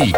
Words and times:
Politik. 0.00 0.16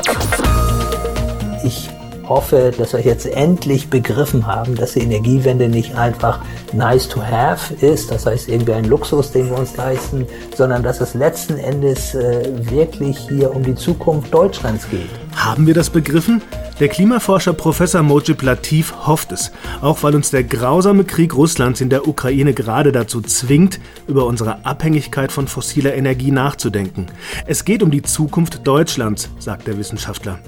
Ich 1.64 1.90
hoffe, 2.28 2.72
dass 2.76 2.92
wir 2.92 3.00
jetzt 3.00 3.26
endlich 3.26 3.90
begriffen 3.90 4.46
haben, 4.46 4.76
dass 4.76 4.92
die 4.92 5.00
Energiewende 5.00 5.68
nicht 5.68 5.96
einfach 5.96 6.40
nice 6.72 7.08
to 7.08 7.20
have 7.20 7.74
ist, 7.74 8.10
das 8.10 8.26
heißt 8.26 8.48
irgendwie 8.48 8.72
ein 8.72 8.84
Luxus, 8.84 9.32
den 9.32 9.50
wir 9.50 9.58
uns 9.58 9.76
leisten, 9.76 10.26
sondern 10.56 10.82
dass 10.82 11.00
es 11.00 11.14
letzten 11.14 11.58
Endes 11.58 12.14
äh, 12.14 12.48
wirklich 12.70 13.18
hier 13.28 13.54
um 13.54 13.64
die 13.64 13.74
Zukunft 13.74 14.32
Deutschlands 14.32 14.88
geht. 14.88 15.10
Haben 15.34 15.66
wir 15.66 15.74
das 15.74 15.90
begriffen? 15.90 16.40
Der 16.82 16.88
Klimaforscher 16.88 17.52
Professor 17.52 18.02
Mojib 18.02 18.42
Latif 18.42 18.92
hofft 19.06 19.30
es, 19.30 19.52
auch 19.82 20.02
weil 20.02 20.16
uns 20.16 20.32
der 20.32 20.42
grausame 20.42 21.04
Krieg 21.04 21.32
Russlands 21.32 21.80
in 21.80 21.90
der 21.90 22.08
Ukraine 22.08 22.54
gerade 22.54 22.90
dazu 22.90 23.20
zwingt, 23.20 23.78
über 24.08 24.26
unsere 24.26 24.66
Abhängigkeit 24.66 25.30
von 25.30 25.46
fossiler 25.46 25.94
Energie 25.94 26.32
nachzudenken. 26.32 27.06
Es 27.46 27.64
geht 27.64 27.84
um 27.84 27.92
die 27.92 28.02
Zukunft 28.02 28.66
Deutschlands, 28.66 29.30
sagt 29.38 29.68
der 29.68 29.78
Wissenschaftler. 29.78 30.40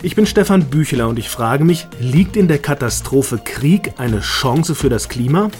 Ich 0.00 0.14
bin 0.14 0.26
Stefan 0.26 0.66
Bücheler 0.66 1.08
und 1.08 1.18
ich 1.18 1.28
frage 1.28 1.64
mich, 1.64 1.88
liegt 1.98 2.36
in 2.36 2.46
der 2.46 2.58
Katastrophe 2.58 3.40
Krieg 3.44 3.94
eine 3.98 4.20
Chance 4.20 4.76
für 4.76 4.90
das 4.90 5.08
Klima? 5.08 5.50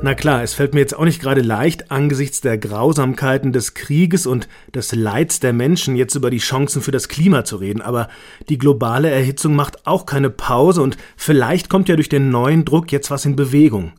Na 0.00 0.14
klar, 0.14 0.44
es 0.44 0.54
fällt 0.54 0.74
mir 0.74 0.80
jetzt 0.80 0.96
auch 0.96 1.04
nicht 1.04 1.20
gerade 1.20 1.40
leicht, 1.40 1.90
angesichts 1.90 2.40
der 2.40 2.56
Grausamkeiten 2.56 3.52
des 3.52 3.74
Krieges 3.74 4.28
und 4.28 4.48
des 4.72 4.94
Leids 4.94 5.40
der 5.40 5.52
Menschen 5.52 5.96
jetzt 5.96 6.14
über 6.14 6.30
die 6.30 6.38
Chancen 6.38 6.82
für 6.82 6.92
das 6.92 7.08
Klima 7.08 7.44
zu 7.44 7.56
reden, 7.56 7.82
aber 7.82 8.08
die 8.48 8.58
globale 8.58 9.10
Erhitzung 9.10 9.56
macht 9.56 9.88
auch 9.88 10.06
keine 10.06 10.30
Pause 10.30 10.82
und 10.82 10.96
vielleicht 11.16 11.68
kommt 11.68 11.88
ja 11.88 11.96
durch 11.96 12.08
den 12.08 12.30
neuen 12.30 12.64
Druck 12.64 12.92
jetzt 12.92 13.10
was 13.10 13.24
in 13.24 13.34
Bewegung. 13.34 13.92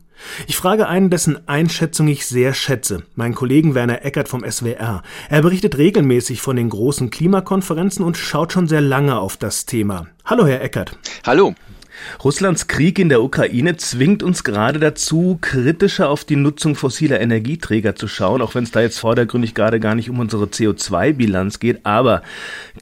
Ich 0.46 0.56
frage 0.56 0.88
einen, 0.88 1.10
dessen 1.10 1.46
Einschätzung 1.46 2.08
ich 2.08 2.26
sehr 2.26 2.54
schätze, 2.54 3.02
meinen 3.14 3.34
Kollegen 3.34 3.74
Werner 3.74 4.02
Eckert 4.02 4.28
vom 4.28 4.42
SWR. 4.50 5.02
Er 5.28 5.42
berichtet 5.42 5.76
regelmäßig 5.76 6.40
von 6.40 6.56
den 6.56 6.70
großen 6.70 7.10
Klimakonferenzen 7.10 8.04
und 8.04 8.16
schaut 8.16 8.54
schon 8.54 8.68
sehr 8.68 8.80
lange 8.80 9.18
auf 9.18 9.36
das 9.36 9.66
Thema. 9.66 10.06
Hallo, 10.24 10.46
Herr 10.46 10.62
Eckert. 10.62 10.96
Hallo. 11.26 11.54
Russlands 12.22 12.66
Krieg 12.66 12.98
in 12.98 13.08
der 13.08 13.22
Ukraine 13.22 13.76
zwingt 13.76 14.22
uns 14.22 14.44
gerade 14.44 14.78
dazu, 14.78 15.38
kritischer 15.40 16.08
auf 16.08 16.24
die 16.24 16.36
Nutzung 16.36 16.74
fossiler 16.74 17.20
Energieträger 17.20 17.94
zu 17.96 18.08
schauen, 18.08 18.42
auch 18.42 18.54
wenn 18.54 18.64
es 18.64 18.70
da 18.70 18.80
jetzt 18.80 18.98
vordergründig 18.98 19.54
gerade 19.54 19.80
gar 19.80 19.94
nicht 19.94 20.10
um 20.10 20.18
unsere 20.18 20.46
CO2-Bilanz 20.46 21.58
geht. 21.58 21.84
Aber 21.84 22.22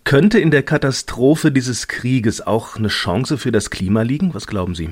könnte 0.05 0.39
in 0.39 0.51
der 0.51 0.63
Katastrophe 0.63 1.53
dieses 1.53 1.89
Krieges 1.89 2.47
auch 2.47 2.77
eine 2.77 2.89
Chance 2.89 3.39
für 3.39 3.53
das 3.53 3.71
Klima 3.71 4.03
liegen? 4.03 4.35
Was 4.35 4.47
glauben 4.47 4.75
Sie? 4.75 4.91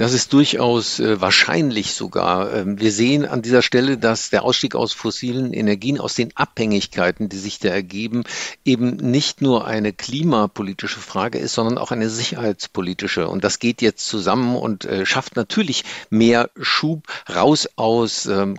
Das 0.00 0.14
ist 0.14 0.32
durchaus 0.32 0.98
äh, 0.98 1.20
wahrscheinlich 1.20 1.92
sogar. 1.92 2.54
Ähm, 2.54 2.80
wir 2.80 2.90
sehen 2.90 3.26
an 3.26 3.42
dieser 3.42 3.60
Stelle, 3.60 3.98
dass 3.98 4.30
der 4.30 4.44
Ausstieg 4.44 4.74
aus 4.74 4.94
fossilen 4.94 5.52
Energien, 5.52 6.00
aus 6.00 6.14
den 6.14 6.34
Abhängigkeiten, 6.38 7.28
die 7.28 7.36
sich 7.36 7.58
da 7.58 7.68
ergeben, 7.68 8.24
eben 8.64 8.96
nicht 8.96 9.42
nur 9.42 9.66
eine 9.66 9.92
klimapolitische 9.92 11.00
Frage 11.00 11.36
ist, 11.36 11.52
sondern 11.52 11.76
auch 11.76 11.90
eine 11.90 12.08
sicherheitspolitische. 12.08 13.28
Und 13.28 13.44
das 13.44 13.58
geht 13.58 13.82
jetzt 13.82 14.06
zusammen 14.08 14.56
und 14.56 14.86
äh, 14.86 15.04
schafft 15.04 15.36
natürlich 15.36 15.84
mehr 16.08 16.48
Schub 16.58 17.06
raus 17.28 17.68
aus 17.76 18.24
ähm, 18.24 18.56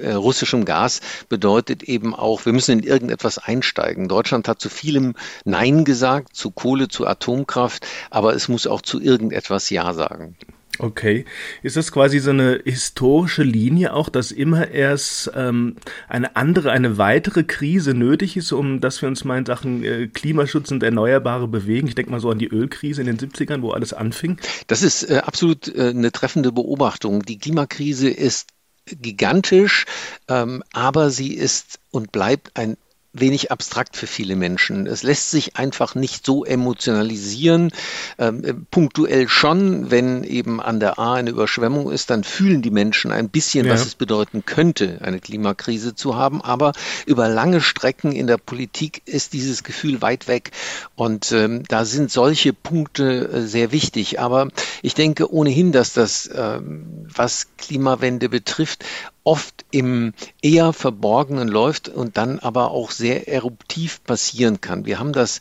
äh, 0.00 0.12
russischem 0.12 0.64
Gas, 0.64 1.02
bedeutet 1.28 1.82
eben 1.82 2.14
auch, 2.14 2.46
wir 2.46 2.54
müssen 2.54 2.78
in 2.78 2.82
irgendetwas 2.82 3.36
einsteigen. 3.36 4.08
Deutschland 4.08 4.48
hat 4.48 4.62
zu 4.62 4.70
vielem 4.70 5.16
Nein 5.44 5.84
gesagt, 5.84 6.34
zu 6.34 6.50
Kohle, 6.50 6.88
zu 6.88 7.06
Atomkraft, 7.06 7.86
aber 8.08 8.34
es 8.34 8.48
muss 8.48 8.66
auch 8.66 8.80
zu 8.80 9.02
irgendetwas 9.02 9.68
Ja 9.68 9.92
sagen. 9.92 10.34
Okay. 10.78 11.24
Ist 11.62 11.76
das 11.76 11.90
quasi 11.90 12.20
so 12.20 12.30
eine 12.30 12.60
historische 12.64 13.42
Linie 13.42 13.92
auch, 13.92 14.08
dass 14.08 14.30
immer 14.30 14.70
erst 14.70 15.30
ähm, 15.34 15.76
eine 16.08 16.36
andere, 16.36 16.70
eine 16.70 16.98
weitere 16.98 17.42
Krise 17.42 17.94
nötig 17.94 18.36
ist, 18.36 18.52
um 18.52 18.80
dass 18.80 19.02
wir 19.02 19.08
uns 19.08 19.24
mal 19.24 19.38
in 19.38 19.46
Sachen 19.46 19.82
äh, 19.82 20.06
Klimaschutz 20.06 20.70
und 20.70 20.82
Erneuerbare 20.82 21.48
bewegen? 21.48 21.88
Ich 21.88 21.96
denke 21.96 22.12
mal 22.12 22.20
so 22.20 22.30
an 22.30 22.38
die 22.38 22.48
Ölkrise 22.48 23.00
in 23.00 23.06
den 23.08 23.18
70ern, 23.18 23.62
wo 23.62 23.72
alles 23.72 23.92
anfing. 23.92 24.38
Das 24.68 24.82
ist 24.82 25.10
äh, 25.10 25.22
absolut 25.24 25.68
äh, 25.74 25.88
eine 25.88 26.12
treffende 26.12 26.52
Beobachtung. 26.52 27.22
Die 27.22 27.38
Klimakrise 27.38 28.08
ist 28.08 28.50
gigantisch, 28.86 29.84
ähm, 30.28 30.62
aber 30.72 31.10
sie 31.10 31.34
ist 31.34 31.80
und 31.90 32.12
bleibt 32.12 32.56
ein 32.56 32.76
wenig 33.20 33.50
abstrakt 33.50 33.96
für 33.96 34.06
viele 34.06 34.36
Menschen. 34.36 34.86
Es 34.86 35.02
lässt 35.02 35.30
sich 35.30 35.56
einfach 35.56 35.94
nicht 35.94 36.24
so 36.24 36.44
emotionalisieren. 36.44 37.70
Ähm, 38.18 38.44
äh, 38.44 38.54
punktuell 38.54 39.28
schon, 39.28 39.90
wenn 39.90 40.24
eben 40.24 40.60
an 40.60 40.80
der 40.80 40.98
A 40.98 41.14
eine 41.14 41.30
Überschwemmung 41.30 41.90
ist, 41.90 42.10
dann 42.10 42.24
fühlen 42.24 42.62
die 42.62 42.70
Menschen 42.70 43.12
ein 43.12 43.28
bisschen, 43.28 43.66
ja. 43.66 43.72
was 43.72 43.86
es 43.86 43.94
bedeuten 43.94 44.44
könnte, 44.44 44.98
eine 45.02 45.20
Klimakrise 45.20 45.94
zu 45.94 46.16
haben. 46.16 46.42
Aber 46.42 46.72
über 47.06 47.28
lange 47.28 47.60
Strecken 47.60 48.12
in 48.12 48.26
der 48.26 48.38
Politik 48.38 49.02
ist 49.06 49.32
dieses 49.32 49.64
Gefühl 49.64 50.02
weit 50.02 50.28
weg. 50.28 50.50
Und 50.94 51.32
ähm, 51.32 51.64
da 51.68 51.84
sind 51.84 52.10
solche 52.10 52.52
Punkte 52.52 53.28
äh, 53.28 53.40
sehr 53.42 53.72
wichtig. 53.72 54.20
Aber 54.20 54.48
ich 54.82 54.94
denke 54.94 55.32
ohnehin, 55.32 55.72
dass 55.72 55.92
das, 55.92 56.28
ähm, 56.34 57.06
was 57.14 57.48
Klimawende 57.56 58.28
betrifft, 58.28 58.84
oft 59.24 59.64
im 59.70 60.14
eher 60.40 60.72
Verborgenen 60.72 61.48
läuft 61.48 61.88
und 61.88 62.16
dann 62.16 62.38
aber 62.38 62.70
auch 62.70 62.90
sehr 62.90 63.28
eruptiv 63.28 64.02
passieren 64.04 64.60
kann. 64.60 64.86
Wir 64.86 64.98
haben 64.98 65.12
das 65.12 65.40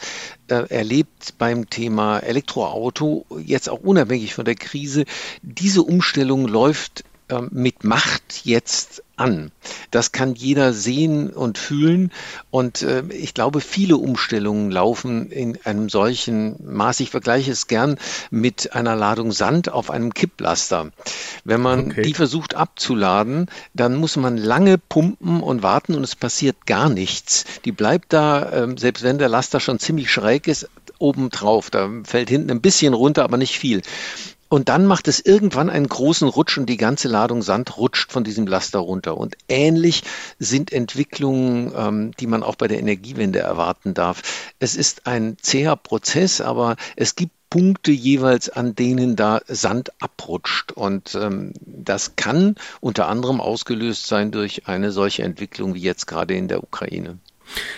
äh, 0.49 0.67
erlebt 0.69 1.35
beim 1.37 1.69
Thema 1.69 2.19
Elektroauto, 2.19 3.25
jetzt 3.45 3.69
auch 3.69 3.79
unabhängig 3.79 4.33
von 4.33 4.45
der 4.45 4.55
Krise. 4.55 5.05
Diese 5.41 5.83
Umstellung 5.83 6.47
läuft 6.47 7.05
mit 7.51 7.83
Macht 7.83 8.45
jetzt 8.45 9.03
an. 9.17 9.51
Das 9.91 10.11
kann 10.11 10.35
jeder 10.35 10.73
sehen 10.73 11.31
und 11.31 11.57
fühlen. 11.57 12.11
Und 12.51 12.83
äh, 12.83 13.03
ich 13.09 13.33
glaube, 13.33 13.61
viele 13.61 13.97
Umstellungen 13.97 14.71
laufen 14.71 15.31
in 15.31 15.57
einem 15.65 15.89
solchen 15.89 16.55
Maß. 16.63 16.99
Ich 17.01 17.09
vergleiche 17.09 17.51
es 17.51 17.67
gern 17.67 17.97
mit 18.29 18.73
einer 18.73 18.95
Ladung 18.95 19.31
Sand 19.31 19.69
auf 19.69 19.89
einem 19.89 20.13
Kipplaster. 20.13 20.91
Wenn 21.43 21.61
man 21.61 21.91
okay. 21.91 22.03
die 22.03 22.13
versucht 22.13 22.55
abzuladen, 22.55 23.47
dann 23.73 23.95
muss 23.95 24.15
man 24.15 24.37
lange 24.37 24.77
pumpen 24.77 25.41
und 25.41 25.63
warten 25.63 25.95
und 25.95 26.03
es 26.03 26.15
passiert 26.15 26.65
gar 26.65 26.89
nichts. 26.89 27.45
Die 27.65 27.71
bleibt 27.71 28.13
da, 28.13 28.43
äh, 28.43 28.75
selbst 28.77 29.03
wenn 29.03 29.17
der 29.17 29.29
Laster 29.29 29.59
schon 29.59 29.79
ziemlich 29.79 30.11
schräg 30.11 30.47
ist, 30.47 30.69
oben 30.99 31.29
drauf. 31.29 31.69
Da 31.69 31.89
fällt 32.03 32.29
hinten 32.29 32.51
ein 32.51 32.61
bisschen 32.61 32.93
runter, 32.93 33.23
aber 33.23 33.37
nicht 33.37 33.57
viel. 33.57 33.81
Und 34.49 34.69
dann 34.69 34.85
macht 34.85 35.07
es 35.07 35.19
irgendwann 35.19 35.69
einen 35.69 35.87
großen 35.87 36.27
Rutsch 36.27 36.57
und 36.57 36.67
die 36.67 36.77
ganze 36.77 37.07
Ladung 37.07 37.41
Sand 37.41 37.77
rutscht 37.77 38.11
von 38.11 38.23
diesem 38.23 38.47
Laster 38.47 38.79
runter. 38.79 39.17
Und 39.17 39.35
ähnlich 39.49 40.03
sind 40.39 40.71
Entwicklungen, 40.71 41.73
ähm, 41.75 42.11
die 42.19 42.27
man 42.27 42.43
auch 42.43 42.55
bei 42.55 42.67
der 42.67 42.79
Energiewende 42.79 43.39
erwarten 43.39 43.93
darf. 43.93 44.21
Es 44.59 44.75
ist 44.75 45.05
ein 45.05 45.37
zäher 45.41 45.75
Prozess, 45.75 46.39
aber 46.41 46.77
es 46.95 47.15
gibt 47.15 47.33
Punkte 47.49 47.91
jeweils, 47.91 48.49
an 48.49 48.75
denen 48.75 49.15
da 49.15 49.41
Sand 49.47 49.91
abrutscht. 50.01 50.71
Und 50.71 51.15
ähm, 51.15 51.53
das 51.61 52.15
kann 52.15 52.55
unter 52.81 53.07
anderem 53.07 53.41
ausgelöst 53.41 54.07
sein 54.07 54.31
durch 54.31 54.67
eine 54.67 54.91
solche 54.91 55.23
Entwicklung 55.23 55.73
wie 55.73 55.81
jetzt 55.81 56.07
gerade 56.07 56.35
in 56.35 56.47
der 56.47 56.63
Ukraine. 56.63 57.19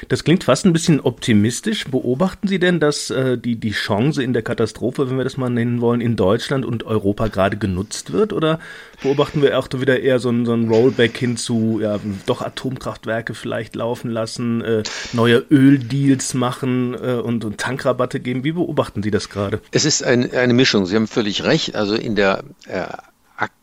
Das 0.07 0.23
klingt 0.23 0.43
fast 0.43 0.65
ein 0.65 0.73
bisschen 0.73 0.99
optimistisch. 0.99 1.85
Beobachten 1.85 2.47
Sie 2.47 2.59
denn, 2.59 2.79
dass 2.79 3.09
äh, 3.09 3.37
die, 3.37 3.55
die 3.55 3.71
Chance 3.71 4.23
in 4.23 4.33
der 4.33 4.41
Katastrophe, 4.41 5.09
wenn 5.09 5.17
wir 5.17 5.23
das 5.23 5.37
mal 5.37 5.49
nennen 5.49 5.81
wollen, 5.81 6.01
in 6.01 6.15
Deutschland 6.15 6.65
und 6.65 6.83
Europa 6.83 7.27
gerade 7.27 7.57
genutzt 7.57 8.11
wird? 8.11 8.33
Oder 8.33 8.59
beobachten 9.01 9.41
wir 9.41 9.57
auch 9.57 9.67
wieder 9.73 9.99
eher 9.99 10.19
so 10.19 10.29
ein, 10.29 10.45
so 10.45 10.53
ein 10.53 10.69
Rollback 10.69 11.17
hin 11.17 11.37
zu, 11.37 11.79
ja, 11.81 11.99
doch 12.25 12.41
Atomkraftwerke 12.41 13.33
vielleicht 13.33 13.75
laufen 13.75 14.09
lassen, 14.09 14.61
äh, 14.61 14.83
neue 15.13 15.45
Öldeals 15.51 16.33
machen 16.33 16.95
äh, 16.95 17.13
und, 17.13 17.45
und 17.45 17.57
Tankrabatte 17.59 18.19
geben? 18.19 18.43
Wie 18.43 18.53
beobachten 18.53 19.03
Sie 19.03 19.11
das 19.11 19.29
gerade? 19.29 19.61
Es 19.71 19.85
ist 19.85 20.03
ein, 20.03 20.31
eine 20.33 20.53
Mischung. 20.53 20.85
Sie 20.85 20.95
haben 20.95 21.07
völlig 21.07 21.43
recht. 21.43 21.75
Also 21.75 21.95
in 21.95 22.15
der 22.15 22.43
äh, 22.67 22.85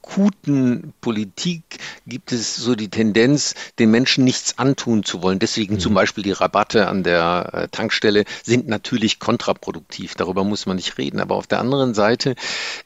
akuten 0.07 0.93
Politik 1.01 1.63
gibt 2.07 2.33
es 2.33 2.57
so 2.57 2.75
die 2.75 2.89
Tendenz, 2.89 3.55
den 3.79 3.91
Menschen 3.91 4.25
nichts 4.25 4.59
antun 4.59 5.05
zu 5.05 5.23
wollen. 5.23 5.39
Deswegen 5.39 5.75
mhm. 5.75 5.81
zum 5.81 5.95
Beispiel 5.95 6.23
die 6.23 6.33
Rabatte 6.33 6.89
an 6.89 7.03
der 7.03 7.51
äh, 7.53 7.69
Tankstelle 7.69 8.25
sind 8.45 8.69
natürlich 8.69 9.19
kontraproduktiv. 9.19 10.15
Darüber 10.15 10.45
muss 10.45 10.67
man 10.67 10.77
nicht 10.77 10.99
reden. 10.99 11.21
Aber 11.21 11.35
auf 11.35 11.47
der 11.47 11.61
anderen 11.61 11.95
Seite 11.95 12.37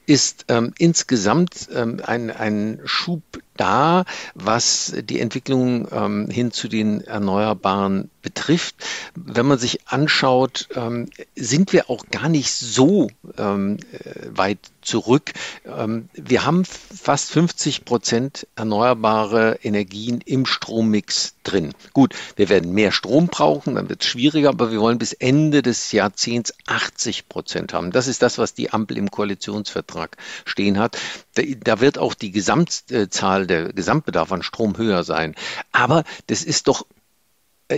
ist 0.07 0.47
ähm, 0.49 0.73
insgesamt 0.79 1.69
ähm, 1.75 2.01
ein, 2.05 2.31
ein 2.31 2.81
Schub 2.85 3.23
da, 3.61 4.07
was 4.35 4.95
die 5.05 5.21
Entwicklung 5.21 5.87
ähm, 5.93 6.31
hin 6.31 6.51
zu 6.51 6.67
den 6.67 7.03
Erneuerbaren 7.03 8.11
betrifft. 8.23 8.75
Wenn 9.15 9.47
man 9.47 9.59
sich 9.59 9.87
anschaut, 9.87 10.69
ähm, 10.75 11.11
sind 11.37 11.75
wir 11.75 11.91
auch 11.91 12.07
gar 12.11 12.31
nicht 12.31 12.53
so 12.53 13.09
ähm, 13.37 13.77
äh, 13.93 14.29
weit 14.31 14.59
zurück. 14.81 15.33
Ähm, 15.67 16.09
wir 16.15 16.47
haben 16.47 16.65
fast 17.11 17.33
50 17.33 17.85
Prozent 17.85 18.47
erneuerbare 18.55 19.59
Energien 19.65 20.21
im 20.25 20.47
Strommix 20.47 21.35
drin. 21.43 21.75
Gut, 21.93 22.15
wir 22.37 22.49
werden 22.49 22.73
mehr 22.73 22.93
Strom 22.93 23.27
brauchen, 23.27 23.75
dann 23.75 23.89
wird 23.89 24.03
es 24.03 24.07
schwieriger, 24.07 24.51
aber 24.51 24.71
wir 24.71 24.79
wollen 24.79 24.99
bis 24.99 25.13
Ende 25.13 25.61
des 25.61 25.91
Jahrzehnts 25.91 26.55
80 26.69 27.29
Prozent 27.29 27.73
haben. 27.73 27.91
Das 27.91 28.07
ist 28.07 28.23
das, 28.23 28.39
was 28.39 28.55
die 28.55 28.73
Ampel 28.73 28.97
im 28.97 29.11
Koalitionsvertrag 29.11 30.19
stehen 30.45 30.79
hat. 30.79 30.99
Da, 31.35 31.81
wird 31.81 31.99
auch 31.99 32.15
die 32.15 32.31
Gesamtzahl, 32.31 33.49
der 33.49 33.73
Gesamtbedarf 33.73 34.31
an 34.31 34.45
Strom 34.45 34.79
höher 34.79 35.03
sein. 35.03 35.35
Aber 35.73 36.05
das 36.29 36.45
ist 36.45 36.69
doch 36.69 36.83
äh, 36.83 37.00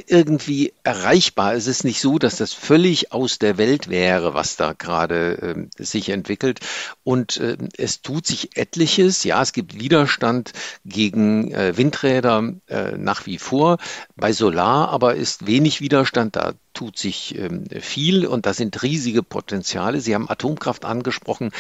irgendwie 0.07 0.73
erreichbar. 0.85 1.55
Es 1.55 1.67
ist 1.67 1.85
nicht 1.85 2.01
so, 2.01 2.19
dass 2.19 2.37
das 2.37 2.53
völlig 2.53 3.13
aus 3.13 3.39
der 3.39 3.59
Welt 3.59 3.89
wäre, 3.89 4.35
was 4.35 4.57
da 4.57 4.73
gerade 4.73 5.69
äh, 5.79 5.83
sich 5.83 6.09
entwickelt. 6.09 6.61
Und 7.05 7.37
äh, 7.39 7.57
es 7.77 8.03
tut 8.03 8.27
sich 8.27 8.57
etliches. 8.57 9.25
Ja, 9.25 9.43
es 9.43 9.53
gibt 9.53 9.79
Widerstand 9.79 10.53
gegen 10.85 11.53
äh, 11.53 11.77
Windräder 11.77 12.55
äh, 12.69 12.93
nach 12.97 13.27
wie 13.27 13.39
vor. 13.39 13.79
Bei 14.17 14.33
Solar 14.33 14.89
aber 14.89 15.15
ist 15.15 15.47
wenig 15.47 15.81
Widerstand. 15.81 16.37
Da 16.37 16.55
tut 16.73 16.99
sich 16.99 17.39
ähm, 17.39 17.65
viel 17.81 18.27
und 18.27 18.47
da 18.47 18.55
sind 18.55 18.83
riesige 18.83 19.23
Potenziale. 19.23 20.01
Sie 20.01 20.15
haben 20.15 20.31
Atomkraft 20.31 20.85
angesprochen. 20.85 21.51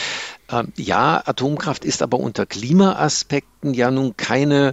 Ähm, 0.51 0.73
ja, 0.77 1.23
Atomkraft 1.25 1.85
ist 1.85 2.03
aber 2.03 2.19
unter 2.19 2.47
Klimaaspekten 2.47 3.75
ja 3.75 3.91
nun 3.91 4.17
keine 4.17 4.73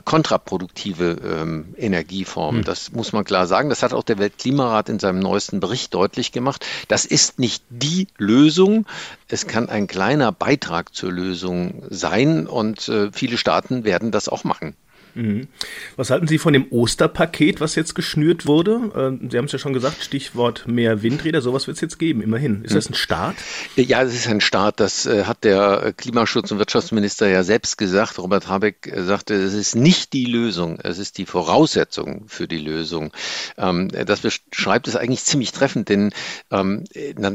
kontraproduktive 0.00 1.18
ähm, 1.22 1.74
Energieform. 1.76 2.56
Hm. 2.56 2.64
Das 2.64 2.92
muss 2.92 3.12
man 3.12 3.24
klar 3.24 3.46
sagen. 3.46 3.68
Das 3.68 3.82
hat 3.82 3.92
auch 3.92 4.04
der 4.04 4.18
Weltklimarat 4.18 4.88
in 4.88 4.98
seinem 4.98 5.18
neuesten 5.18 5.60
Bericht 5.60 5.92
deutlich 5.92 6.32
gemacht. 6.32 6.64
Das 6.88 7.04
ist 7.04 7.38
nicht 7.38 7.64
die 7.68 8.08
Lösung. 8.16 8.86
Es 9.28 9.46
kann 9.46 9.68
ein 9.68 9.86
kleiner 9.86 10.32
Beitrag 10.32 10.94
zur 10.94 11.12
Lösung 11.12 11.82
sein 11.90 12.46
und 12.46 12.88
äh, 12.88 13.10
viele 13.12 13.36
Staaten 13.36 13.84
werden 13.84 14.10
das 14.10 14.28
auch 14.28 14.44
machen. 14.44 14.74
Mhm. 15.14 15.48
Was 15.96 16.10
halten 16.10 16.26
Sie 16.26 16.38
von 16.38 16.52
dem 16.52 16.66
Osterpaket, 16.70 17.60
was 17.60 17.74
jetzt 17.74 17.94
geschnürt 17.94 18.46
wurde? 18.46 19.18
Äh, 19.22 19.30
Sie 19.30 19.38
haben 19.38 19.44
es 19.46 19.52
ja 19.52 19.58
schon 19.58 19.72
gesagt, 19.72 20.02
Stichwort 20.02 20.66
mehr 20.66 21.02
Windräder, 21.02 21.42
sowas 21.42 21.66
wird 21.66 21.76
es 21.76 21.80
jetzt 21.80 21.98
geben, 21.98 22.22
immerhin. 22.22 22.62
Ist 22.64 22.74
das 22.74 22.88
ein 22.88 22.94
Start? 22.94 23.36
Ja, 23.76 24.02
es 24.02 24.14
ist 24.14 24.28
ein 24.28 24.40
Start. 24.40 24.80
Das 24.80 25.06
äh, 25.06 25.24
hat 25.24 25.44
der 25.44 25.92
Klimaschutz- 25.96 26.50
und 26.52 26.58
Wirtschaftsminister 26.58 27.28
ja 27.28 27.42
selbst 27.42 27.78
gesagt. 27.78 28.18
Robert 28.18 28.48
Habeck 28.48 28.86
äh, 28.86 29.02
sagte, 29.02 29.34
es 29.34 29.54
ist 29.54 29.76
nicht 29.76 30.12
die 30.12 30.24
Lösung, 30.24 30.78
es 30.82 30.98
ist 30.98 31.18
die 31.18 31.26
Voraussetzung 31.26 32.24
für 32.28 32.48
die 32.48 32.58
Lösung. 32.58 33.12
Ähm, 33.58 33.88
das 33.88 34.20
beschreibt 34.20 34.88
es 34.88 34.96
eigentlich 34.96 35.24
ziemlich 35.24 35.52
treffend, 35.52 35.88
denn 35.88 36.12
ähm, 36.50 36.84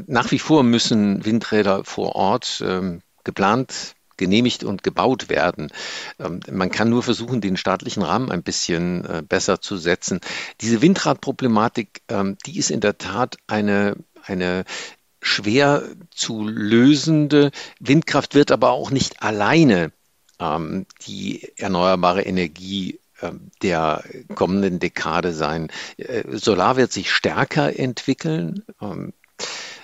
nach 0.08 0.32
wie 0.32 0.40
vor 0.40 0.64
müssen 0.64 1.26
Windräder 1.26 1.84
vor 1.84 2.16
Ort 2.16 2.64
ähm, 2.66 3.02
geplant 3.24 3.97
genehmigt 4.18 4.64
und 4.64 4.84
gebaut 4.84 5.30
werden. 5.30 5.70
Ähm, 6.20 6.42
man 6.52 6.72
kann 6.72 6.90
nur 6.90 7.04
versuchen, 7.04 7.42
den 7.42 7.58
staatlichen 7.58 8.04
Rahmen 8.04 8.32
ein 8.32 8.44
bisschen 8.44 9.06
äh, 9.06 9.24
besser 9.28 9.62
zu 9.62 9.78
setzen. 9.78 10.20
Diese 10.62 10.82
Windradproblematik, 10.82 12.02
ähm, 12.10 12.38
die 12.46 12.58
ist 12.58 12.72
in 12.72 12.82
der 12.82 12.98
Tat 12.98 13.38
eine, 13.48 13.96
eine 14.24 14.66
schwer 15.22 15.84
zu 16.12 16.48
lösende. 16.48 17.52
Windkraft 17.80 18.36
wird 18.36 18.52
aber 18.52 18.72
auch 18.72 18.92
nicht 18.92 19.22
alleine 19.24 19.92
ähm, 20.40 20.86
die 21.06 21.52
erneuerbare 21.58 22.24
Energie 22.24 23.00
der 23.64 24.04
kommenden 24.36 24.78
Dekade 24.78 25.34
sein. 25.34 25.72
Äh, 25.98 26.38
Solar 26.38 26.78
wird 26.78 26.92
sich 26.92 27.12
stärker 27.12 27.78
entwickeln. 27.80 28.64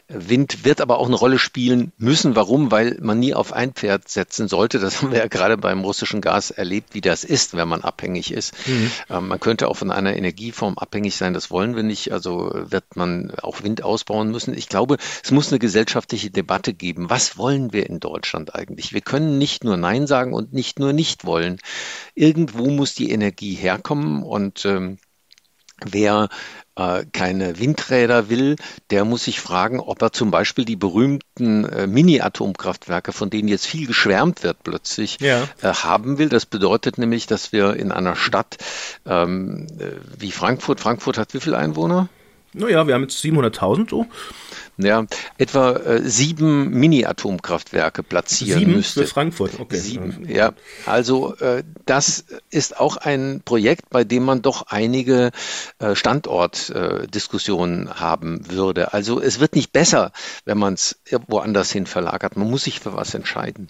Wind 0.10 0.66
wird 0.66 0.82
aber 0.82 1.00
auch 1.00 1.08
eine 1.08 1.16
Rolle 1.16 1.40
spielen 1.40 1.94
müssen. 1.98 2.36
Warum? 2.36 2.72
Weil 2.72 2.98
man 3.02 3.20
nie 3.20 3.34
auf 3.34 3.54
ein 3.54 3.74
Pferd 3.74 4.10
setzen 4.10 4.48
sollte. 4.48 4.80
Das 4.80 5.02
haben 5.02 5.12
wir 5.12 5.20
ja 5.20 5.28
gerade 5.28 5.58
beim 5.58 5.82
russischen 5.82 6.22
Gas 6.22 6.52
erlebt, 6.52 6.94
wie 6.94 7.02
das 7.02 7.24
ist, 7.24 7.56
wenn 7.56 7.68
man 7.68 7.82
abhängig 7.82 8.32
ist. 8.32 8.54
Mhm. 8.68 8.92
Ähm, 9.10 9.28
man 9.30 9.40
könnte 9.40 9.68
auch 9.68 9.78
von 9.78 9.92
einer 9.92 10.16
Energieform 10.16 10.78
abhängig 10.78 11.16
sein. 11.16 11.34
Das 11.34 11.52
wollen 11.52 11.76
wir 11.76 11.84
nicht. 11.84 12.12
Also 12.12 12.52
wird 12.54 12.96
man 12.96 13.32
auch 13.42 13.64
Wind 13.64 13.84
ausbauen 13.84 14.30
müssen. 14.30 14.54
Ich 14.58 14.70
glaube, 14.70 14.98
es 15.24 15.32
muss 15.32 15.50
eine 15.50 15.60
gesellschaftliche 15.60 16.32
Debatte 16.32 16.74
geben. 16.74 17.10
Was 17.10 17.38
wollen 17.38 17.72
wir 17.72 17.90
in 17.90 18.00
Deutschland 18.00 18.56
eigentlich? 18.56 18.94
Wir 18.94 19.02
können 19.02 19.38
nicht 19.38 19.64
nur 19.64 19.78
Nein 19.78 20.06
sagen 20.08 20.34
und 20.34 20.54
nicht 20.54 20.80
nur 20.80 20.94
nicht 20.94 21.26
wollen. 21.26 21.60
Irgendwo 22.14 22.70
muss 22.70 22.94
die 22.94 23.12
Energie 23.12 23.54
herkommen 23.54 24.24
und 24.24 24.66
ähm, 24.66 24.98
Wer 25.84 26.30
äh, 26.76 27.06
keine 27.12 27.60
Windräder 27.60 28.30
will, 28.30 28.56
der 28.90 29.06
muss 29.06 29.26
sich 29.26 29.40
fragen, 29.40 29.80
ob 29.80 30.02
er 30.02 30.12
zum 30.12 30.32
Beispiel 30.32 30.66
die 30.66 30.76
berühmten 30.76 31.66
äh, 31.66 31.88
Mini-Atomkraftwerke, 31.88 33.12
von 33.12 33.30
denen 33.30 33.48
jetzt 33.48 33.66
viel 33.66 33.88
geschwärmt 33.88 34.44
wird 34.44 34.64
plötzlich, 34.64 35.20
ja. 35.20 35.44
äh, 35.62 35.74
haben 35.74 36.18
will. 36.18 36.30
Das 36.30 36.46
bedeutet 36.46 36.98
nämlich, 36.98 37.28
dass 37.28 37.52
wir 37.52 37.76
in 37.76 37.92
einer 37.92 38.16
Stadt 38.16 38.58
ähm, 39.06 39.68
äh, 39.80 39.92
wie 40.18 40.32
Frankfurt, 40.32 40.80
Frankfurt 40.80 41.18
hat 41.18 41.34
wie 41.34 41.40
viele 41.40 41.58
Einwohner? 41.58 42.10
Naja, 42.54 42.88
wir 42.88 42.94
haben 42.94 43.04
jetzt 43.04 43.24
700.000 43.24 43.90
so 43.90 44.08
ja, 44.78 45.06
etwa 45.38 45.72
äh, 45.74 46.02
sieben 46.04 46.70
Mini-Atomkraftwerke 46.72 48.02
platzieren 48.04 48.60
sieben 48.60 48.76
müsste. 48.76 49.02
Für 49.02 49.08
Frankfurt, 49.08 49.60
okay. 49.60 49.78
Sieben, 49.78 50.28
ja. 50.28 50.54
Also 50.86 51.36
äh, 51.36 51.64
das 51.86 52.26
ist 52.50 52.80
auch 52.80 52.98
ein 52.98 53.42
Projekt, 53.46 53.90
bei 53.90 54.04
dem 54.04 54.24
man 54.24 54.42
doch 54.42 54.68
einige 54.68 55.32
äh, 55.80 55.96
Standortdiskussionen 55.96 57.88
äh, 57.88 57.92
haben 57.92 58.50
würde. 58.50 58.94
Also 58.94 59.22
es 59.22 59.40
wird 59.40 59.56
nicht 59.56 59.72
besser, 59.72 60.12
wenn 60.46 60.58
man 60.58 60.74
es 60.74 61.00
woanders 61.28 61.72
hin 61.72 61.86
verlagert. 61.86 62.36
Man 62.36 62.50
muss 62.50 62.64
sich 62.64 62.80
für 62.80 62.94
was 62.94 63.14
entscheiden. 63.14 63.70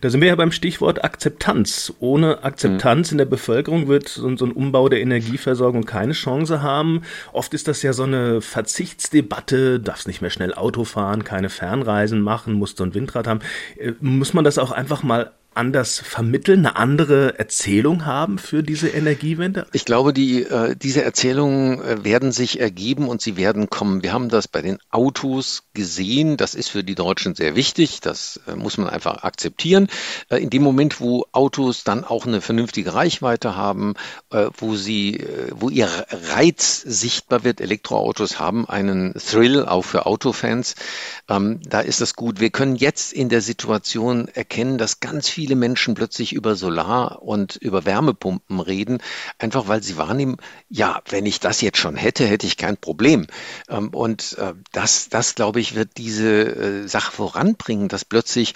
Da 0.00 0.10
sind 0.10 0.20
wir 0.20 0.28
ja 0.28 0.36
beim 0.36 0.52
Stichwort 0.52 1.04
Akzeptanz. 1.04 1.92
Ohne 2.00 2.44
Akzeptanz 2.44 3.10
mhm. 3.10 3.14
in 3.14 3.18
der 3.18 3.24
Bevölkerung 3.26 3.88
wird 3.88 4.08
so, 4.08 4.36
so, 4.36 4.44
ein 4.44 4.52
Umbau 4.52 4.88
der 4.88 5.00
Energieversorgung 5.00 5.84
keine 5.84 6.12
Chance 6.12 6.62
haben. 6.62 7.02
Oft 7.32 7.54
ist 7.54 7.68
das 7.68 7.82
ja 7.82 7.92
so 7.92 8.04
eine 8.04 8.40
Verzichtsdebatte, 8.40 9.80
darfst 9.80 10.06
nicht 10.06 10.20
mehr 10.20 10.30
schnell 10.30 10.54
Auto 10.54 10.84
fahren, 10.84 11.24
keine 11.24 11.50
Fernreisen 11.50 12.20
machen, 12.20 12.54
musst 12.54 12.78
so 12.78 12.84
ein 12.84 12.94
Windrad 12.94 13.26
haben. 13.26 13.40
Äh, 13.76 13.92
muss 14.00 14.34
man 14.34 14.44
das 14.44 14.58
auch 14.58 14.70
einfach 14.70 15.02
mal 15.02 15.32
anders 15.60 15.98
vermitteln, 15.98 16.64
eine 16.64 16.76
andere 16.76 17.38
Erzählung 17.38 18.06
haben 18.06 18.38
für 18.38 18.62
diese 18.62 18.88
Energiewende? 18.88 19.66
Ich 19.72 19.84
glaube, 19.84 20.14
die, 20.14 20.42
äh, 20.44 20.74
diese 20.74 21.04
Erzählungen 21.04 21.82
äh, 21.82 22.02
werden 22.02 22.32
sich 22.32 22.60
ergeben 22.60 23.08
und 23.08 23.20
sie 23.20 23.36
werden 23.36 23.68
kommen. 23.68 24.02
Wir 24.02 24.14
haben 24.14 24.30
das 24.30 24.48
bei 24.48 24.62
den 24.62 24.78
Autos 24.90 25.64
gesehen. 25.74 26.38
Das 26.38 26.54
ist 26.54 26.70
für 26.70 26.82
die 26.82 26.94
Deutschen 26.94 27.34
sehr 27.34 27.56
wichtig. 27.56 28.00
Das 28.00 28.40
äh, 28.48 28.56
muss 28.56 28.78
man 28.78 28.88
einfach 28.88 29.22
akzeptieren. 29.22 29.88
Äh, 30.30 30.38
in 30.38 30.48
dem 30.48 30.62
Moment, 30.62 30.98
wo 30.98 31.26
Autos 31.32 31.84
dann 31.84 32.04
auch 32.04 32.24
eine 32.24 32.40
vernünftige 32.40 32.94
Reichweite 32.94 33.54
haben, 33.54 33.94
äh, 34.32 34.46
wo 34.56 34.76
sie, 34.76 35.18
äh, 35.18 35.50
wo 35.54 35.68
ihr 35.68 35.88
Reiz 36.30 36.80
sichtbar 36.80 37.44
wird, 37.44 37.60
Elektroautos 37.60 38.40
haben 38.40 38.66
einen 38.66 39.12
Thrill 39.12 39.66
auch 39.66 39.84
für 39.84 40.06
Autofans. 40.06 40.74
Ähm, 41.28 41.60
da 41.68 41.80
ist 41.80 42.00
das 42.00 42.14
gut. 42.14 42.40
Wir 42.40 42.48
können 42.48 42.76
jetzt 42.76 43.12
in 43.12 43.28
der 43.28 43.42
Situation 43.42 44.28
erkennen, 44.28 44.78
dass 44.78 45.00
ganz 45.00 45.28
viele 45.28 45.49
viele 45.50 45.58
Menschen 45.58 45.94
plötzlich 45.94 46.32
über 46.32 46.54
Solar 46.54 47.22
und 47.22 47.56
über 47.56 47.84
Wärmepumpen 47.84 48.60
reden, 48.60 48.98
einfach 49.36 49.66
weil 49.66 49.82
sie 49.82 49.96
wahrnehmen, 49.96 50.36
ja, 50.68 51.02
wenn 51.08 51.26
ich 51.26 51.40
das 51.40 51.60
jetzt 51.60 51.78
schon 51.78 51.96
hätte, 51.96 52.24
hätte 52.24 52.46
ich 52.46 52.56
kein 52.56 52.76
Problem. 52.76 53.26
Ähm, 53.68 53.88
und 53.88 54.38
äh, 54.38 54.54
das, 54.70 55.08
das 55.08 55.34
glaube 55.34 55.58
ich, 55.58 55.74
wird 55.74 55.96
diese 55.96 56.84
äh, 56.84 56.86
Sache 56.86 57.10
voranbringen, 57.10 57.88
dass 57.88 58.04
plötzlich 58.04 58.54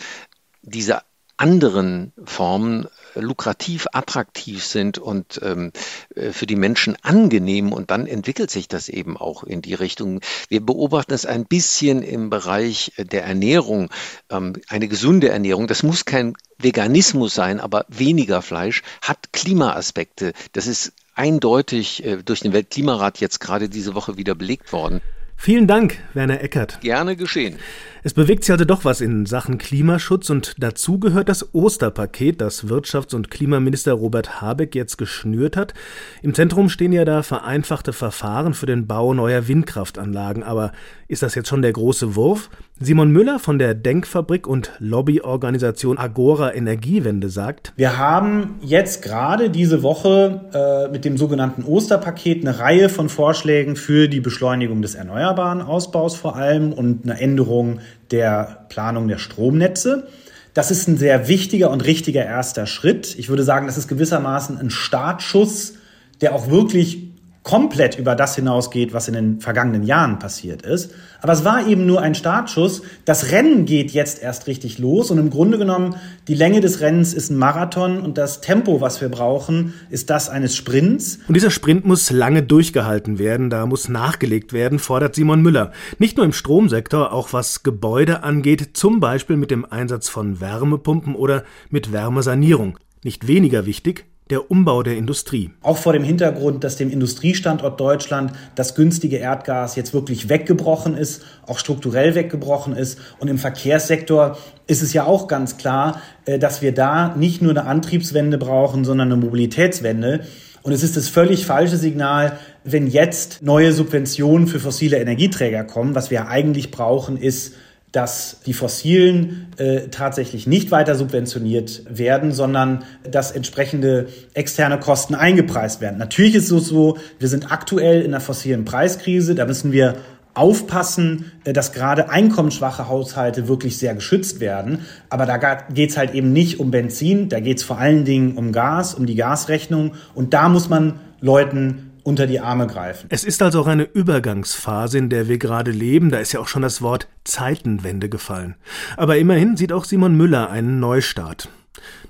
diese 0.62 1.02
anderen 1.36 2.12
Formen 2.24 2.86
lukrativ, 3.14 3.86
attraktiv 3.92 4.64
sind 4.64 4.98
und 4.98 5.40
ähm, 5.42 5.72
äh, 6.14 6.30
für 6.30 6.46
die 6.46 6.56
Menschen 6.56 6.96
angenehm. 7.02 7.72
Und 7.72 7.90
dann 7.90 8.06
entwickelt 8.06 8.50
sich 8.50 8.68
das 8.68 8.88
eben 8.88 9.16
auch 9.16 9.44
in 9.44 9.62
die 9.62 9.74
Richtung. 9.74 10.20
Wir 10.48 10.60
beobachten 10.60 11.12
es 11.12 11.26
ein 11.26 11.44
bisschen 11.44 12.02
im 12.02 12.30
Bereich 12.30 12.92
der 12.98 13.24
Ernährung, 13.24 13.90
ähm, 14.30 14.54
eine 14.68 14.88
gesunde 14.88 15.28
Ernährung. 15.28 15.66
Das 15.66 15.82
muss 15.82 16.04
kein 16.04 16.34
Veganismus 16.58 17.34
sein, 17.34 17.60
aber 17.60 17.84
weniger 17.88 18.42
Fleisch 18.42 18.82
hat 19.02 19.32
Klimaaspekte. 19.32 20.32
Das 20.52 20.66
ist 20.66 20.92
eindeutig 21.14 22.04
äh, 22.04 22.22
durch 22.22 22.40
den 22.40 22.52
Weltklimarat 22.52 23.20
jetzt 23.20 23.40
gerade 23.40 23.68
diese 23.68 23.94
Woche 23.94 24.16
wieder 24.16 24.34
belegt 24.34 24.72
worden. 24.72 25.00
Vielen 25.36 25.66
Dank, 25.66 25.98
Werner 26.14 26.40
Eckert. 26.40 26.80
Gerne 26.80 27.16
geschehen. 27.16 27.58
Es 28.06 28.12
bewegt 28.12 28.44
sich 28.44 28.52
also 28.52 28.66
doch 28.66 28.84
was 28.84 29.00
in 29.00 29.24
Sachen 29.24 29.56
Klimaschutz 29.56 30.28
und 30.28 30.56
dazu 30.58 30.98
gehört 30.98 31.30
das 31.30 31.54
Osterpaket, 31.54 32.38
das 32.38 32.66
Wirtschafts- 32.66 33.14
und 33.14 33.30
Klimaminister 33.30 33.94
Robert 33.94 34.42
Habeck 34.42 34.74
jetzt 34.74 34.98
geschnürt 34.98 35.56
hat. 35.56 35.72
Im 36.20 36.34
Zentrum 36.34 36.68
stehen 36.68 36.92
ja 36.92 37.06
da 37.06 37.22
vereinfachte 37.22 37.94
Verfahren 37.94 38.52
für 38.52 38.66
den 38.66 38.86
Bau 38.86 39.14
neuer 39.14 39.48
Windkraftanlagen. 39.48 40.42
Aber 40.42 40.72
ist 41.08 41.22
das 41.22 41.34
jetzt 41.34 41.48
schon 41.48 41.62
der 41.62 41.72
große 41.72 42.14
Wurf? 42.14 42.50
Simon 42.80 43.10
Müller 43.10 43.38
von 43.38 43.58
der 43.58 43.72
Denkfabrik 43.72 44.46
und 44.48 44.72
Lobbyorganisation 44.80 45.96
Agora 45.96 46.54
Energiewende 46.54 47.28
sagt, 47.28 47.72
wir 47.76 47.98
haben 47.98 48.56
jetzt 48.60 49.00
gerade 49.00 49.48
diese 49.48 49.84
Woche 49.84 50.40
äh, 50.52 50.92
mit 50.92 51.04
dem 51.04 51.16
sogenannten 51.16 51.62
Osterpaket 51.62 52.44
eine 52.44 52.58
Reihe 52.58 52.88
von 52.88 53.08
Vorschlägen 53.08 53.76
für 53.76 54.08
die 54.08 54.20
Beschleunigung 54.20 54.82
des 54.82 54.96
erneuerbaren 54.96 55.62
Ausbaus 55.62 56.16
vor 56.16 56.34
allem 56.34 56.72
und 56.72 57.04
eine 57.04 57.20
Änderung 57.20 57.78
der 58.10 58.66
Planung 58.68 59.08
der 59.08 59.18
Stromnetze. 59.18 60.08
Das 60.52 60.70
ist 60.70 60.86
ein 60.88 60.96
sehr 60.96 61.26
wichtiger 61.28 61.70
und 61.70 61.80
richtiger 61.80 62.24
erster 62.24 62.66
Schritt. 62.66 63.16
Ich 63.18 63.28
würde 63.28 63.42
sagen, 63.42 63.66
das 63.66 63.76
ist 63.76 63.88
gewissermaßen 63.88 64.58
ein 64.58 64.70
Startschuss, 64.70 65.74
der 66.20 66.34
auch 66.34 66.48
wirklich 66.48 67.13
komplett 67.44 67.98
über 67.98 68.16
das 68.16 68.34
hinausgeht, 68.34 68.94
was 68.94 69.06
in 69.06 69.14
den 69.14 69.40
vergangenen 69.40 69.82
Jahren 69.82 70.18
passiert 70.18 70.62
ist. 70.62 70.94
Aber 71.20 71.34
es 71.34 71.44
war 71.44 71.66
eben 71.66 71.84
nur 71.86 72.00
ein 72.00 72.14
Startschuss. 72.14 72.82
Das 73.04 73.30
Rennen 73.32 73.66
geht 73.66 73.90
jetzt 73.92 74.22
erst 74.22 74.46
richtig 74.46 74.78
los 74.78 75.10
und 75.10 75.18
im 75.18 75.28
Grunde 75.28 75.58
genommen, 75.58 75.94
die 76.26 76.34
Länge 76.34 76.62
des 76.62 76.80
Rennens 76.80 77.12
ist 77.12 77.30
ein 77.30 77.36
Marathon 77.36 78.00
und 78.00 78.16
das 78.16 78.40
Tempo, 78.40 78.80
was 78.80 79.02
wir 79.02 79.10
brauchen, 79.10 79.74
ist 79.90 80.08
das 80.08 80.30
eines 80.30 80.56
Sprints. 80.56 81.18
Und 81.28 81.34
dieser 81.34 81.50
Sprint 81.50 81.84
muss 81.84 82.10
lange 82.10 82.42
durchgehalten 82.42 83.18
werden, 83.18 83.50
da 83.50 83.66
muss 83.66 83.90
nachgelegt 83.90 84.54
werden, 84.54 84.78
fordert 84.78 85.14
Simon 85.14 85.42
Müller. 85.42 85.72
Nicht 85.98 86.16
nur 86.16 86.24
im 86.24 86.32
Stromsektor, 86.32 87.12
auch 87.12 87.34
was 87.34 87.62
Gebäude 87.62 88.22
angeht, 88.22 88.70
zum 88.72 89.00
Beispiel 89.00 89.36
mit 89.36 89.50
dem 89.50 89.66
Einsatz 89.66 90.08
von 90.08 90.40
Wärmepumpen 90.40 91.14
oder 91.14 91.44
mit 91.68 91.92
Wärmesanierung. 91.92 92.78
Nicht 93.02 93.28
weniger 93.28 93.66
wichtig, 93.66 94.06
der 94.30 94.50
Umbau 94.50 94.82
der 94.82 94.96
Industrie. 94.96 95.50
Auch 95.60 95.76
vor 95.76 95.92
dem 95.92 96.02
Hintergrund, 96.02 96.64
dass 96.64 96.76
dem 96.76 96.90
Industriestandort 96.90 97.78
Deutschland 97.78 98.32
das 98.54 98.74
günstige 98.74 99.18
Erdgas 99.18 99.76
jetzt 99.76 99.92
wirklich 99.92 100.30
weggebrochen 100.30 100.96
ist, 100.96 101.22
auch 101.46 101.58
strukturell 101.58 102.14
weggebrochen 102.14 102.74
ist. 102.74 102.98
Und 103.18 103.28
im 103.28 103.36
Verkehrssektor 103.36 104.38
ist 104.66 104.82
es 104.82 104.94
ja 104.94 105.04
auch 105.04 105.28
ganz 105.28 105.58
klar, 105.58 106.00
äh, 106.24 106.38
dass 106.38 106.62
wir 106.62 106.72
da 106.72 107.14
nicht 107.14 107.42
nur 107.42 107.50
eine 107.50 107.66
Antriebswende 107.66 108.38
brauchen, 108.38 108.84
sondern 108.84 109.12
eine 109.12 109.20
Mobilitätswende. 109.20 110.20
Und 110.62 110.72
es 110.72 110.82
ist 110.82 110.96
das 110.96 111.10
völlig 111.10 111.44
falsche 111.44 111.76
Signal, 111.76 112.38
wenn 112.64 112.86
jetzt 112.86 113.42
neue 113.42 113.74
Subventionen 113.74 114.46
für 114.46 114.58
fossile 114.58 114.96
Energieträger 114.96 115.64
kommen. 115.64 115.94
Was 115.94 116.10
wir 116.10 116.28
eigentlich 116.28 116.70
brauchen, 116.70 117.18
ist 117.18 117.52
dass 117.94 118.40
die 118.44 118.54
fossilen 118.54 119.46
äh, 119.56 119.82
tatsächlich 119.88 120.48
nicht 120.48 120.72
weiter 120.72 120.96
subventioniert 120.96 121.82
werden, 121.88 122.32
sondern 122.32 122.82
dass 123.08 123.30
entsprechende 123.30 124.08
externe 124.34 124.80
Kosten 124.80 125.14
eingepreist 125.14 125.80
werden. 125.80 125.98
Natürlich 125.98 126.34
ist 126.34 126.50
es 126.50 126.66
so, 126.66 126.98
wir 127.20 127.28
sind 127.28 127.52
aktuell 127.52 128.00
in 128.00 128.08
einer 128.08 128.20
fossilen 128.20 128.64
Preiskrise, 128.64 129.36
da 129.36 129.46
müssen 129.46 129.70
wir 129.70 129.94
aufpassen, 130.34 131.30
äh, 131.44 131.52
dass 131.52 131.72
gerade 131.72 132.10
einkommensschwache 132.10 132.88
Haushalte 132.88 133.46
wirklich 133.46 133.78
sehr 133.78 133.94
geschützt 133.94 134.40
werden. 134.40 134.80
Aber 135.08 135.24
da 135.24 135.38
geht 135.72 135.90
es 135.90 135.96
halt 135.96 136.14
eben 136.14 136.32
nicht 136.32 136.58
um 136.58 136.72
Benzin, 136.72 137.28
da 137.28 137.38
geht 137.38 137.58
es 137.58 137.62
vor 137.62 137.78
allen 137.78 138.04
Dingen 138.04 138.36
um 138.36 138.50
Gas, 138.50 138.94
um 138.94 139.06
die 139.06 139.14
Gasrechnung. 139.14 139.92
Und 140.16 140.34
da 140.34 140.48
muss 140.48 140.68
man 140.68 140.98
Leuten 141.20 141.92
unter 142.04 142.26
die 142.26 142.40
Arme 142.40 142.66
greifen. 142.66 143.06
Es 143.10 143.24
ist 143.24 143.42
also 143.42 143.60
auch 143.62 143.66
eine 143.66 143.84
Übergangsphase, 143.84 144.98
in 144.98 145.08
der 145.08 145.26
wir 145.26 145.38
gerade 145.38 145.72
leben. 145.72 146.10
Da 146.10 146.18
ist 146.18 146.32
ja 146.32 146.40
auch 146.40 146.48
schon 146.48 146.62
das 146.62 146.82
Wort 146.82 147.08
Zeitenwende 147.24 148.08
gefallen. 148.08 148.54
Aber 148.96 149.16
immerhin 149.16 149.56
sieht 149.56 149.72
auch 149.72 149.84
Simon 149.84 150.16
Müller 150.16 150.50
einen 150.50 150.78
Neustart. 150.78 151.48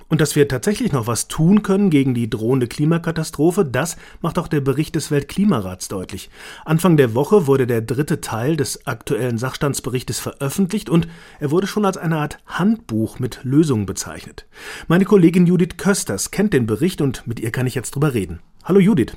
Und 0.09 0.21
dass 0.21 0.37
wir 0.37 0.47
tatsächlich 0.49 0.93
noch 0.93 1.07
was 1.07 1.29
tun 1.29 1.63
können 1.63 1.89
gegen 1.91 2.15
die 2.15 2.29
drohende 2.29 2.69
Klimakatastrophe, 2.69 3.65
das 3.65 3.97
macht 4.21 4.39
auch 4.39 4.49
der 4.49 4.61
Bericht 4.61 4.95
des 4.95 5.11
Weltklimarats 5.11 5.89
deutlich. 5.89 6.31
Anfang 6.65 6.97
der 6.97 7.15
Woche 7.15 7.47
wurde 7.47 7.67
der 7.67 7.81
dritte 7.81 8.21
Teil 8.21 8.57
des 8.57 8.87
aktuellen 8.87 9.39
Sachstandsberichtes 9.39 10.21
veröffentlicht 10.21 10.91
und 10.91 11.09
er 11.41 11.51
wurde 11.51 11.67
schon 11.67 11.87
als 11.87 11.97
eine 11.97 12.19
Art 12.19 12.39
Handbuch 12.47 13.19
mit 13.19 13.41
Lösungen 13.43 13.87
bezeichnet. 13.87 14.47
Meine 14.89 15.07
Kollegin 15.07 15.47
Judith 15.47 15.79
Kösters 15.79 16.31
kennt 16.31 16.53
den 16.53 16.67
Bericht 16.67 17.01
und 17.01 17.27
mit 17.27 17.41
ihr 17.41 17.51
kann 17.51 17.67
ich 17.67 17.75
jetzt 17.75 17.95
drüber 17.95 18.13
reden. 18.15 18.41
Hallo 18.63 18.81
Judith. 18.81 19.17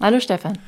Hallo 0.00 0.20
Stefan. 0.20 0.58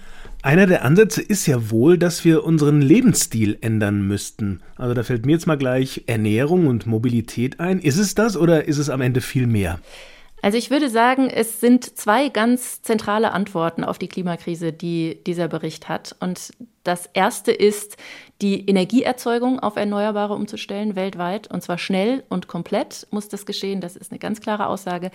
Einer 0.42 0.66
der 0.66 0.84
Ansätze 0.84 1.22
ist 1.22 1.46
ja 1.46 1.70
wohl, 1.70 1.96
dass 1.96 2.24
wir 2.24 2.44
unseren 2.44 2.82
Lebensstil 2.82 3.56
ändern 3.62 4.06
müssten. 4.06 4.60
Also 4.76 4.92
da 4.92 5.02
fällt 5.02 5.24
mir 5.24 5.32
jetzt 5.32 5.46
mal 5.46 5.56
gleich 5.56 6.02
Ernährung 6.06 6.66
und 6.66 6.86
Mobilität 6.86 7.60
ein. 7.60 7.78
Ist 7.78 7.96
es 7.96 8.14
das 8.14 8.36
oder 8.36 8.66
ist 8.66 8.76
es 8.76 8.90
am 8.90 9.00
Ende 9.00 9.22
viel 9.22 9.46
mehr? 9.46 9.80
Also 10.44 10.58
ich 10.58 10.70
würde 10.70 10.90
sagen, 10.90 11.30
es 11.30 11.60
sind 11.62 11.96
zwei 11.96 12.28
ganz 12.28 12.82
zentrale 12.82 13.32
Antworten 13.32 13.82
auf 13.82 13.98
die 13.98 14.08
Klimakrise, 14.08 14.74
die 14.74 15.24
dieser 15.26 15.48
Bericht 15.48 15.88
hat. 15.88 16.14
Und 16.20 16.50
das 16.82 17.08
erste 17.14 17.50
ist, 17.50 17.96
die 18.42 18.68
Energieerzeugung 18.68 19.58
auf 19.58 19.76
Erneuerbare 19.76 20.34
umzustellen 20.34 20.96
weltweit. 20.96 21.50
Und 21.50 21.62
zwar 21.62 21.78
schnell 21.78 22.24
und 22.28 22.46
komplett 22.46 23.06
muss 23.10 23.28
das 23.30 23.46
geschehen. 23.46 23.80
Das 23.80 23.96
ist 23.96 24.12
eine 24.12 24.18
ganz 24.18 24.42
klare 24.42 24.66
Aussage. 24.66 25.10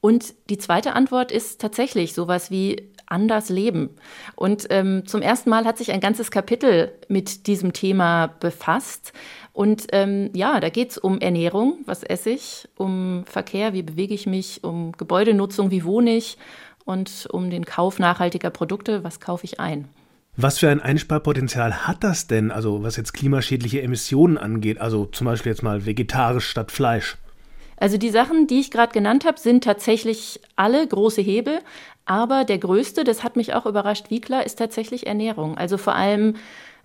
Und 0.00 0.34
die 0.50 0.58
zweite 0.58 0.94
Antwort 0.94 1.30
ist 1.30 1.60
tatsächlich 1.60 2.12
sowas 2.12 2.50
wie 2.50 2.90
anders 3.12 3.48
leben. 3.48 3.90
Und 4.34 4.66
ähm, 4.70 5.06
zum 5.06 5.22
ersten 5.22 5.50
Mal 5.50 5.64
hat 5.64 5.78
sich 5.78 5.92
ein 5.92 6.00
ganzes 6.00 6.30
Kapitel 6.30 6.92
mit 7.08 7.46
diesem 7.46 7.72
Thema 7.72 8.26
befasst. 8.26 9.12
Und 9.52 9.86
ähm, 9.92 10.30
ja, 10.34 10.58
da 10.58 10.70
geht 10.70 10.90
es 10.90 10.98
um 10.98 11.20
Ernährung, 11.20 11.78
was 11.84 12.02
esse 12.02 12.30
ich, 12.30 12.68
um 12.76 13.24
Verkehr, 13.26 13.74
wie 13.74 13.82
bewege 13.82 14.14
ich 14.14 14.26
mich, 14.26 14.64
um 14.64 14.92
Gebäudenutzung, 14.92 15.70
wie 15.70 15.84
wohne 15.84 16.16
ich 16.16 16.38
und 16.84 17.28
um 17.30 17.50
den 17.50 17.64
Kauf 17.64 17.98
nachhaltiger 17.98 18.50
Produkte, 18.50 19.04
was 19.04 19.20
kaufe 19.20 19.44
ich 19.44 19.60
ein. 19.60 19.88
Was 20.34 20.58
für 20.58 20.70
ein 20.70 20.80
Einsparpotenzial 20.80 21.86
hat 21.86 22.02
das 22.02 22.26
denn, 22.26 22.50
also 22.50 22.82
was 22.82 22.96
jetzt 22.96 23.12
klimaschädliche 23.12 23.82
Emissionen 23.82 24.38
angeht, 24.38 24.80
also 24.80 25.04
zum 25.04 25.26
Beispiel 25.26 25.52
jetzt 25.52 25.62
mal 25.62 25.84
vegetarisch 25.84 26.48
statt 26.48 26.72
Fleisch? 26.72 27.18
Also 27.76 27.98
die 27.98 28.10
Sachen, 28.10 28.46
die 28.46 28.60
ich 28.60 28.70
gerade 28.70 28.92
genannt 28.92 29.26
habe, 29.26 29.40
sind 29.40 29.64
tatsächlich 29.64 30.40
alle 30.54 30.86
große 30.86 31.20
Hebel. 31.20 31.58
Aber 32.04 32.44
der 32.44 32.58
größte, 32.58 33.04
das 33.04 33.22
hat 33.22 33.36
mich 33.36 33.54
auch 33.54 33.66
überrascht, 33.66 34.06
wie 34.10 34.20
klar, 34.20 34.44
ist 34.44 34.58
tatsächlich 34.58 35.06
Ernährung. 35.06 35.56
Also 35.56 35.78
vor 35.78 35.94
allem 35.94 36.36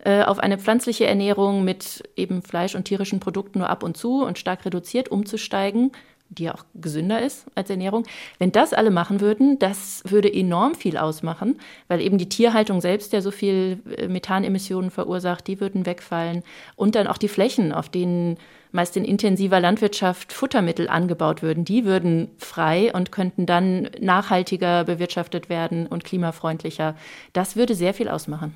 äh, 0.04 0.24
auf 0.24 0.40
eine 0.40 0.58
pflanzliche 0.58 1.08
Ernährung 1.08 1.64
mit 1.64 2.04
eben 2.16 2.42
Fleisch 2.42 2.76
und 2.76 2.86
tierischen 2.86 3.20
Produkten 3.20 3.60
nur 3.60 3.70
ab 3.70 3.84
und 3.84 3.98
zu 3.98 4.24
und 4.24 4.38
stark 4.38 4.66
reduziert 4.66 5.10
umzusteigen, 5.10 5.92
die 6.30 6.44
ja 6.44 6.56
auch 6.56 6.66
gesünder 6.76 7.22
ist 7.22 7.46
als 7.56 7.70
Ernährung. 7.70 8.06
Wenn 8.38 8.52
das 8.52 8.74
alle 8.74 8.92
machen 8.92 9.22
würden, 9.22 9.58
das 9.60 10.04
würde 10.06 10.32
enorm 10.32 10.76
viel 10.76 10.98
ausmachen, 10.98 11.60
weil 11.88 12.02
eben 12.02 12.18
die 12.18 12.30
Tierhaltung 12.30 12.82
selbst 12.82 13.14
ja 13.14 13.22
so 13.22 13.32
viel 13.32 13.80
äh, 13.98 14.08
Methanemissionen 14.08 14.92
verursacht, 14.92 15.48
die 15.48 15.60
würden 15.60 15.86
wegfallen. 15.86 16.44
Und 16.76 16.96
dann 16.96 17.08
auch 17.08 17.18
die 17.18 17.30
Flächen, 17.30 17.72
auf 17.72 17.90
denen 17.90 18.38
meist 18.72 18.98
in 18.98 19.06
intensiver 19.06 19.60
Landwirtschaft 19.60 20.34
Futtermittel 20.34 20.90
angebaut 20.90 21.42
würden, 21.42 21.66
die 21.66 21.86
würden 21.86 22.30
frei 22.38 22.92
und 22.94 23.12
könnten 23.12 23.46
dann 23.46 23.90
nachhaltiger 24.00 24.84
bewirtschaftet 24.84 25.50
werden 25.50 25.88
und 25.88 26.04
klimafreundlicher. 26.04 26.96
Das 27.34 27.56
würde 27.56 27.76
sehr 27.76 27.94
viel 27.94 28.10
ausmachen. 28.10 28.56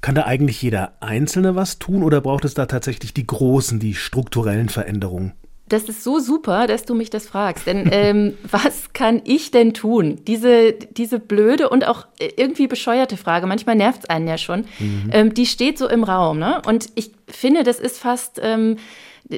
Kann 0.00 0.16
da 0.16 0.24
eigentlich 0.24 0.60
jeder 0.60 0.94
Einzelne 1.00 1.54
was 1.54 1.78
tun 1.78 2.02
oder 2.02 2.20
braucht 2.20 2.44
es 2.44 2.54
da 2.54 2.66
tatsächlich 2.66 3.14
die 3.14 3.26
großen, 3.26 3.78
die 3.78 3.94
strukturellen 3.94 4.68
Veränderungen? 4.68 5.32
Das 5.68 5.84
ist 5.84 6.04
so 6.04 6.18
super, 6.18 6.66
dass 6.66 6.84
du 6.84 6.94
mich 6.94 7.08
das 7.08 7.26
fragst. 7.26 7.66
Denn 7.66 7.88
ähm, 7.92 8.34
was 8.42 8.92
kann 8.92 9.22
ich 9.24 9.52
denn 9.52 9.72
tun? 9.74 10.20
Diese, 10.26 10.72
diese 10.72 11.18
blöde 11.18 11.68
und 11.68 11.86
auch 11.86 12.06
irgendwie 12.36 12.66
bescheuerte 12.66 13.16
Frage, 13.16 13.46
manchmal 13.46 13.76
nervt 13.76 14.00
es 14.02 14.10
einen 14.10 14.26
ja 14.26 14.38
schon, 14.38 14.64
mhm. 14.78 15.10
ähm, 15.12 15.34
die 15.34 15.46
steht 15.46 15.78
so 15.78 15.88
im 15.88 16.04
Raum. 16.04 16.38
Ne? 16.38 16.60
Und 16.66 16.88
ich 16.96 17.12
finde, 17.28 17.62
das 17.62 17.78
ist 17.78 17.98
fast 17.98 18.40
ähm, 18.42 18.76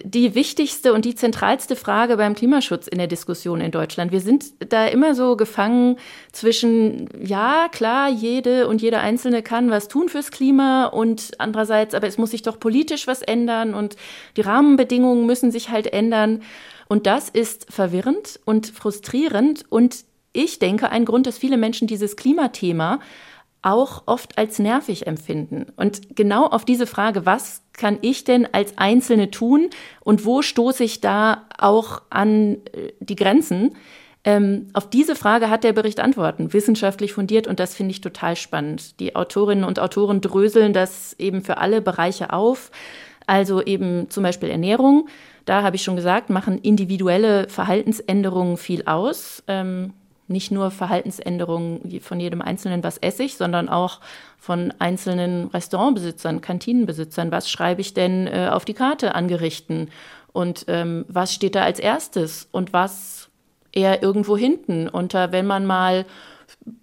die 0.05 0.35
wichtigste 0.35 0.93
und 0.93 1.05
die 1.05 1.15
zentralste 1.15 1.77
Frage 1.77 2.17
beim 2.17 2.35
Klimaschutz 2.35 2.87
in 2.87 2.99
der 2.99 3.07
Diskussion 3.07 3.61
in 3.61 3.71
Deutschland. 3.71 4.13
Wir 4.13 4.21
sind 4.21 4.45
da 4.71 4.87
immer 4.87 5.15
so 5.15 5.37
gefangen 5.37 5.97
zwischen, 6.33 7.09
ja, 7.23 7.69
klar, 7.71 8.09
jede 8.09 8.67
und 8.69 8.83
jeder 8.83 9.01
Einzelne 9.01 9.43
kann 9.43 9.71
was 9.71 9.89
tun 9.89 10.09
fürs 10.09 10.31
Klima 10.31 10.87
und 10.87 11.33
andererseits, 11.39 11.95
aber 11.95 12.07
es 12.07 12.19
muss 12.19 12.31
sich 12.31 12.43
doch 12.43 12.59
politisch 12.59 13.07
was 13.07 13.23
ändern 13.23 13.75
und 13.75 13.97
die 14.37 14.43
Rahmenbedingungen 14.43 15.27
müssen 15.27 15.53
sich 15.53 15.71
halt 15.71 15.93
ändern. 15.93 16.43
Und 16.89 17.07
das 17.07 17.29
ist 17.29 17.73
verwirrend 17.73 18.41
und 18.45 18.67
frustrierend 18.67 19.65
und 19.69 20.05
ich 20.33 20.59
denke, 20.59 20.91
ein 20.91 21.05
Grund, 21.05 21.27
dass 21.27 21.39
viele 21.39 21.57
Menschen 21.57 21.87
dieses 21.87 22.17
Klimathema 22.17 22.99
auch 23.65 24.03
oft 24.07 24.37
als 24.37 24.59
nervig 24.59 25.07
empfinden. 25.07 25.67
Und 25.77 26.15
genau 26.15 26.47
auf 26.47 26.65
diese 26.65 26.87
Frage, 26.87 27.25
was 27.25 27.63
kann 27.73 27.99
ich 28.03 28.25
denn 28.25 28.47
als 28.53 28.77
Einzelne 28.77 29.31
tun 29.31 29.71
und 30.01 30.25
wo 30.25 30.43
stoße 30.43 30.85
ich 30.85 31.01
da 31.01 31.47
auch 31.59 32.03
an 32.11 32.59
äh, 32.73 32.93
die 33.01 33.17
Grenzen? 33.17 33.75
Ähm, 34.23 34.69
auf 34.73 34.89
diese 34.89 35.17
Frage 35.17 35.51
hat 35.51 35.65
der 35.65 35.73
Bericht 35.73 36.01
Antworten, 36.01 36.53
wissenschaftlich 36.53 37.13
fundiert 37.13 37.47
und 37.47 37.59
das 37.59 37.75
finde 37.75 37.93
ich 37.93 38.01
total 38.01 38.37
spannend. 38.37 39.01
Die 39.01 39.17
Autorinnen 39.17 39.65
und 39.65 39.79
Autoren 39.79 40.21
dröseln 40.21 40.73
das 40.73 41.15
eben 41.19 41.43
für 41.43 41.59
alle 41.59 41.81
Bereiche 41.81 42.33
auf. 42.33 42.71
Also 43.27 43.63
eben 43.63 44.11
zum 44.11 44.23
Beispiel 44.23 44.51
Ernährung. 44.51 45.09
Da 45.47 45.63
habe 45.63 45.77
ich 45.77 45.83
schon 45.83 45.97
gesagt, 45.97 46.29
machen 46.29 46.59
individuelle 46.59 47.49
Verhaltensänderungen 47.49 48.59
viel 48.59 48.85
aus. 48.85 49.43
Ähm, 49.49 49.95
nicht 50.27 50.51
nur 50.51 50.71
Verhaltensänderungen 50.71 52.01
von 52.01 52.21
jedem 52.21 52.41
Einzelnen, 52.41 52.83
was 52.83 52.99
esse 52.99 53.25
ich, 53.25 53.37
sondern 53.37 53.69
auch 53.69 54.01
von 54.39 54.73
einzelnen 54.79 55.49
Restaurantbesitzern, 55.49 56.41
Kantinenbesitzern. 56.41 57.31
Was 57.31 57.51
schreibe 57.51 57.81
ich 57.81 57.95
denn 57.95 58.27
äh, 58.27 58.49
auf 58.51 58.65
die 58.65 58.75
Karte 58.75 59.15
an 59.15 59.29
Gerichten? 59.29 59.89
Und 60.33 60.65
ähm, 60.69 61.05
was 61.09 61.33
steht 61.33 61.55
da 61.55 61.63
als 61.63 61.79
erstes? 61.79 62.49
Und 62.51 62.73
was 62.73 63.29
eher 63.73 64.03
irgendwo 64.03 64.37
hinten? 64.37 64.89
Unter, 64.89 65.33
wenn 65.33 65.47
man 65.47 65.67
mal 65.67 66.07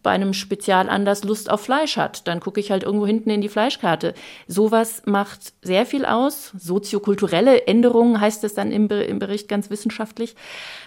bei 0.03 0.11
einem 0.11 0.33
Spezialanlass 0.33 1.23
Lust 1.23 1.49
auf 1.49 1.61
Fleisch 1.61 1.97
hat. 1.97 2.27
Dann 2.27 2.39
gucke 2.39 2.59
ich 2.59 2.71
halt 2.71 2.83
irgendwo 2.83 3.07
hinten 3.07 3.29
in 3.29 3.41
die 3.41 3.49
Fleischkarte. 3.49 4.13
Sowas 4.47 5.03
macht 5.05 5.53
sehr 5.61 5.85
viel 5.85 6.05
aus. 6.05 6.51
Soziokulturelle 6.57 7.67
Änderungen 7.67 8.19
heißt 8.19 8.43
es 8.43 8.53
dann 8.53 8.71
im, 8.71 8.87
im 8.89 9.19
Bericht 9.19 9.47
ganz 9.47 9.69
wissenschaftlich. 9.69 10.35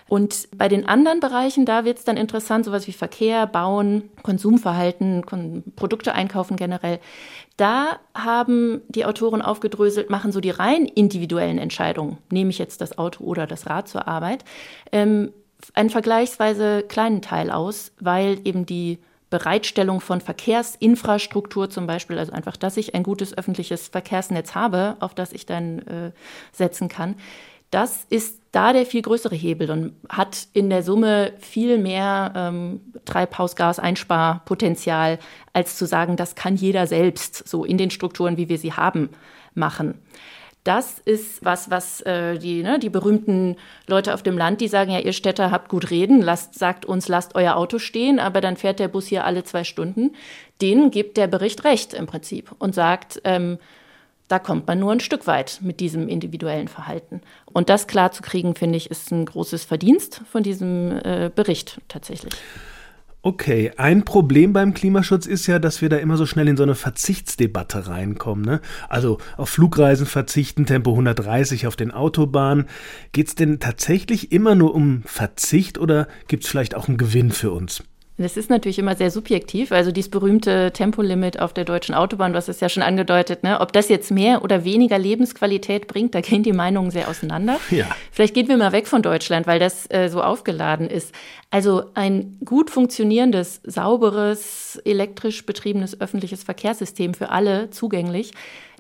Und 0.08 0.48
bei 0.56 0.68
den 0.68 0.86
anderen 0.86 1.20
Bereichen, 1.20 1.64
da 1.64 1.84
wird 1.84 1.98
es 1.98 2.04
dann 2.04 2.16
interessant, 2.16 2.66
sowas 2.66 2.86
wie 2.86 2.92
Verkehr, 2.92 3.46
Bauen, 3.46 4.10
Konsumverhalten, 4.22 5.24
Kon 5.24 5.64
Produkte 5.76 6.14
einkaufen 6.14 6.56
generell. 6.56 7.00
Da 7.56 7.98
haben 8.14 8.82
die 8.88 9.06
Autoren 9.06 9.42
aufgedröselt, 9.42 10.10
machen 10.10 10.32
so 10.32 10.40
die 10.40 10.50
rein 10.50 10.86
individuellen 10.86 11.58
Entscheidungen, 11.58 12.18
nehme 12.30 12.50
ich 12.50 12.58
jetzt 12.58 12.80
das 12.80 12.98
Auto 12.98 13.24
oder 13.24 13.46
das 13.46 13.66
Rad 13.66 13.88
zur 13.88 14.08
Arbeit, 14.08 14.44
ähm, 14.92 15.32
einen 15.75 15.90
vergleichsweise 15.90 16.83
kleinen 16.83 17.23
Teil 17.23 17.50
aus, 17.50 17.92
weil 18.00 18.38
eben 18.44 18.66
die 18.66 18.99
Bereitstellung 19.30 20.00
von 20.00 20.21
Verkehrsinfrastruktur 20.21 21.68
zum 21.68 21.87
Beispiel, 21.87 22.18
also 22.18 22.33
einfach, 22.33 22.56
dass 22.56 22.76
ich 22.76 22.94
ein 22.94 23.02
gutes 23.02 23.37
öffentliches 23.37 23.88
Verkehrsnetz 23.88 24.54
habe, 24.54 24.97
auf 25.00 25.14
das 25.14 25.33
ich 25.33 25.47
dann 25.47 25.80
äh, 25.80 26.12
setzen 26.52 26.88
kann, 26.88 27.16
das 27.71 28.06
ist 28.09 28.40
da 28.52 28.73
der 28.73 28.87
viel 28.87 29.02
größere 29.02 29.35
Hebel 29.35 29.73
und 29.73 29.97
hat 30.09 30.47
in 30.52 30.71
der 30.71 30.85
Summe 30.85 31.33
viel 31.40 31.78
mehr 31.78 32.33
ähm, 32.37 32.80
Treibhausgaseinsparpotenzial, 33.04 35.18
als 35.52 35.76
zu 35.76 35.87
sagen, 35.87 36.14
das 36.14 36.37
kann 36.37 36.54
jeder 36.54 36.87
selbst 36.87 37.49
so 37.49 37.64
in 37.64 37.76
den 37.76 37.90
Strukturen, 37.90 38.37
wie 38.37 38.49
wir 38.49 38.59
sie 38.59 38.75
haben, 38.75 39.09
machen. 39.54 40.00
Das 40.64 40.99
ist 40.99 41.44
was, 41.44 41.71
was 41.71 42.00
äh, 42.00 42.38
die, 42.38 42.62
ne, 42.62 42.78
die 42.78 42.88
berühmten 42.88 43.56
Leute 43.87 44.14
auf 44.14 44.23
dem 44.23 44.38
Land, 44.38 44.62
die 44.62 44.68
sagen 44.68 44.90
ja, 44.90 44.99
ihr 44.99 45.12
Städter 45.12 45.50
habt 45.50 45.68
gut 45.68 45.90
reden, 45.90 46.23
lasst, 46.23 46.59
sagt 46.59 46.87
uns, 46.87 47.06
lasst 47.06 47.35
euer 47.35 47.56
Auto 47.56 47.78
stehen, 47.78 48.18
aber 48.18 48.40
dann 48.40 48.56
fährt 48.56 48.78
der 48.78 48.88
Bus 48.88 49.06
hier 49.06 49.26
alle 49.26 49.44
zwei 49.44 49.62
Stunden. 49.62 50.14
Denen 50.62 50.90
gibt 50.90 51.18
der 51.18 51.26
Bericht 51.26 51.64
recht 51.64 51.92
im 51.92 52.06
Prinzip 52.06 52.50
und 52.59 52.75
sagt, 52.75 53.21
ähm, 53.25 53.59
da 54.28 54.38
kommt 54.38 54.66
man 54.66 54.78
nur 54.78 54.92
ein 54.92 55.00
Stück 55.00 55.26
weit 55.26 55.59
mit 55.61 55.80
diesem 55.80 56.09
individuellen 56.09 56.68
Verhalten. 56.68 57.21
Und 57.44 57.68
das 57.68 57.87
klarzukriegen, 57.87 58.54
finde 58.54 58.78
ich, 58.78 58.90
ist 58.90 59.12
ein 59.12 59.26
großes 59.26 59.64
Verdienst 59.64 60.23
von 60.30 60.42
diesem 60.42 60.99
äh, 61.04 61.30
Bericht 61.35 61.78
tatsächlich. 61.88 62.33
Okay, 63.26 63.72
ein 63.78 64.04
Problem 64.04 64.52
beim 64.52 64.74
Klimaschutz 64.74 65.24
ist 65.24 65.46
ja, 65.46 65.58
dass 65.58 65.80
wir 65.80 65.88
da 65.88 65.96
immer 65.96 66.18
so 66.18 66.26
schnell 66.26 66.46
in 66.46 66.58
so 66.58 66.62
eine 66.62 66.74
Verzichtsdebatte 66.74 67.88
reinkommen. 67.88 68.44
Ne? 68.44 68.60
Also 68.90 69.16
auf 69.38 69.48
Flugreisen 69.48 70.04
verzichten, 70.04 70.66
Tempo 70.66 70.90
130 70.90 71.66
auf 71.66 71.74
den 71.74 71.90
Autobahnen. 71.90 72.66
Geht 73.12 73.28
es 73.28 73.34
denn 73.34 73.60
tatsächlich 73.60 74.30
immer 74.30 74.54
nur 74.54 74.74
um 74.74 75.04
Verzicht 75.06 75.78
oder 75.78 76.06
gibt 76.28 76.44
es 76.44 76.50
vielleicht 76.50 76.74
auch 76.74 76.86
einen 76.86 76.98
Gewinn 76.98 77.32
für 77.32 77.50
uns? 77.50 77.82
Das 78.16 78.37
ist 78.37 78.49
natürlich 78.49 78.78
immer 78.78 78.94
sehr 78.94 79.11
subjektiv. 79.11 79.73
Also 79.73 79.90
dieses 79.90 80.11
berühmte 80.11 80.71
Tempolimit 80.73 81.40
auf 81.40 81.52
der 81.52 81.64
deutschen 81.64 81.97
Autobahn, 81.97 82.33
was 82.33 82.49
ist 82.49 82.61
ja 82.61 82.68
schon 82.68 82.85
angedeutet, 82.85 83.42
ne? 83.42 83.61
ob 83.61 83.73
das 83.73 83.88
jetzt 83.88 84.12
mehr 84.12 84.44
oder 84.44 84.64
weniger 84.64 84.99
Lebensqualität 84.99 85.88
bringt, 85.88 86.14
da 86.14 86.21
gehen 86.21 86.44
die 86.44 86.52
Meinungen 86.52 86.92
sehr 86.92 87.09
auseinander. 87.09 87.59
Ja. 87.71 87.87
Vielleicht 88.12 88.35
gehen 88.35 88.47
wir 88.47 88.56
mal 88.56 88.71
weg 88.71 88.87
von 88.87 89.02
Deutschland, 89.02 89.49
weil 89.49 89.59
das 89.59 89.90
äh, 89.90 90.09
so 90.09 90.23
aufgeladen 90.23 90.88
ist. 90.88 91.12
Also 91.50 91.87
ein 91.94 92.38
gut 92.44 92.71
funktionierendes, 92.71 93.61
sauberes, 93.64 94.80
elektrisch 94.85 95.44
betriebenes 95.44 96.00
öffentliches 96.00 96.44
Verkehrssystem 96.44 97.14
für 97.14 97.30
alle 97.30 97.71
zugänglich, 97.71 98.33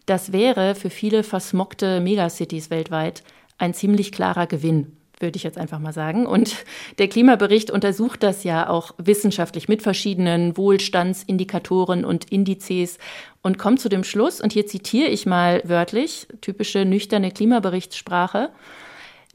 das 0.06 0.32
wäre 0.32 0.74
für 0.74 0.90
viele 0.90 1.22
versmockte 1.22 2.00
Megacities 2.00 2.70
weltweit 2.70 3.22
ein 3.58 3.72
ziemlich 3.72 4.12
klarer 4.12 4.46
Gewinn 4.46 4.96
würde 5.24 5.36
ich 5.36 5.42
jetzt 5.42 5.58
einfach 5.58 5.80
mal 5.80 5.92
sagen. 5.92 6.26
Und 6.26 6.64
der 6.98 7.08
Klimabericht 7.08 7.72
untersucht 7.72 8.22
das 8.22 8.44
ja 8.44 8.68
auch 8.68 8.92
wissenschaftlich 8.98 9.66
mit 9.66 9.82
verschiedenen 9.82 10.56
Wohlstandsindikatoren 10.56 12.04
und 12.04 12.30
Indizes 12.30 12.98
und 13.42 13.58
kommt 13.58 13.80
zu 13.80 13.88
dem 13.88 14.04
Schluss, 14.04 14.40
und 14.40 14.52
hier 14.52 14.66
zitiere 14.66 15.08
ich 15.08 15.26
mal 15.26 15.60
wörtlich, 15.64 16.28
typische 16.40 16.84
nüchterne 16.84 17.32
Klimaberichtssprache, 17.32 18.50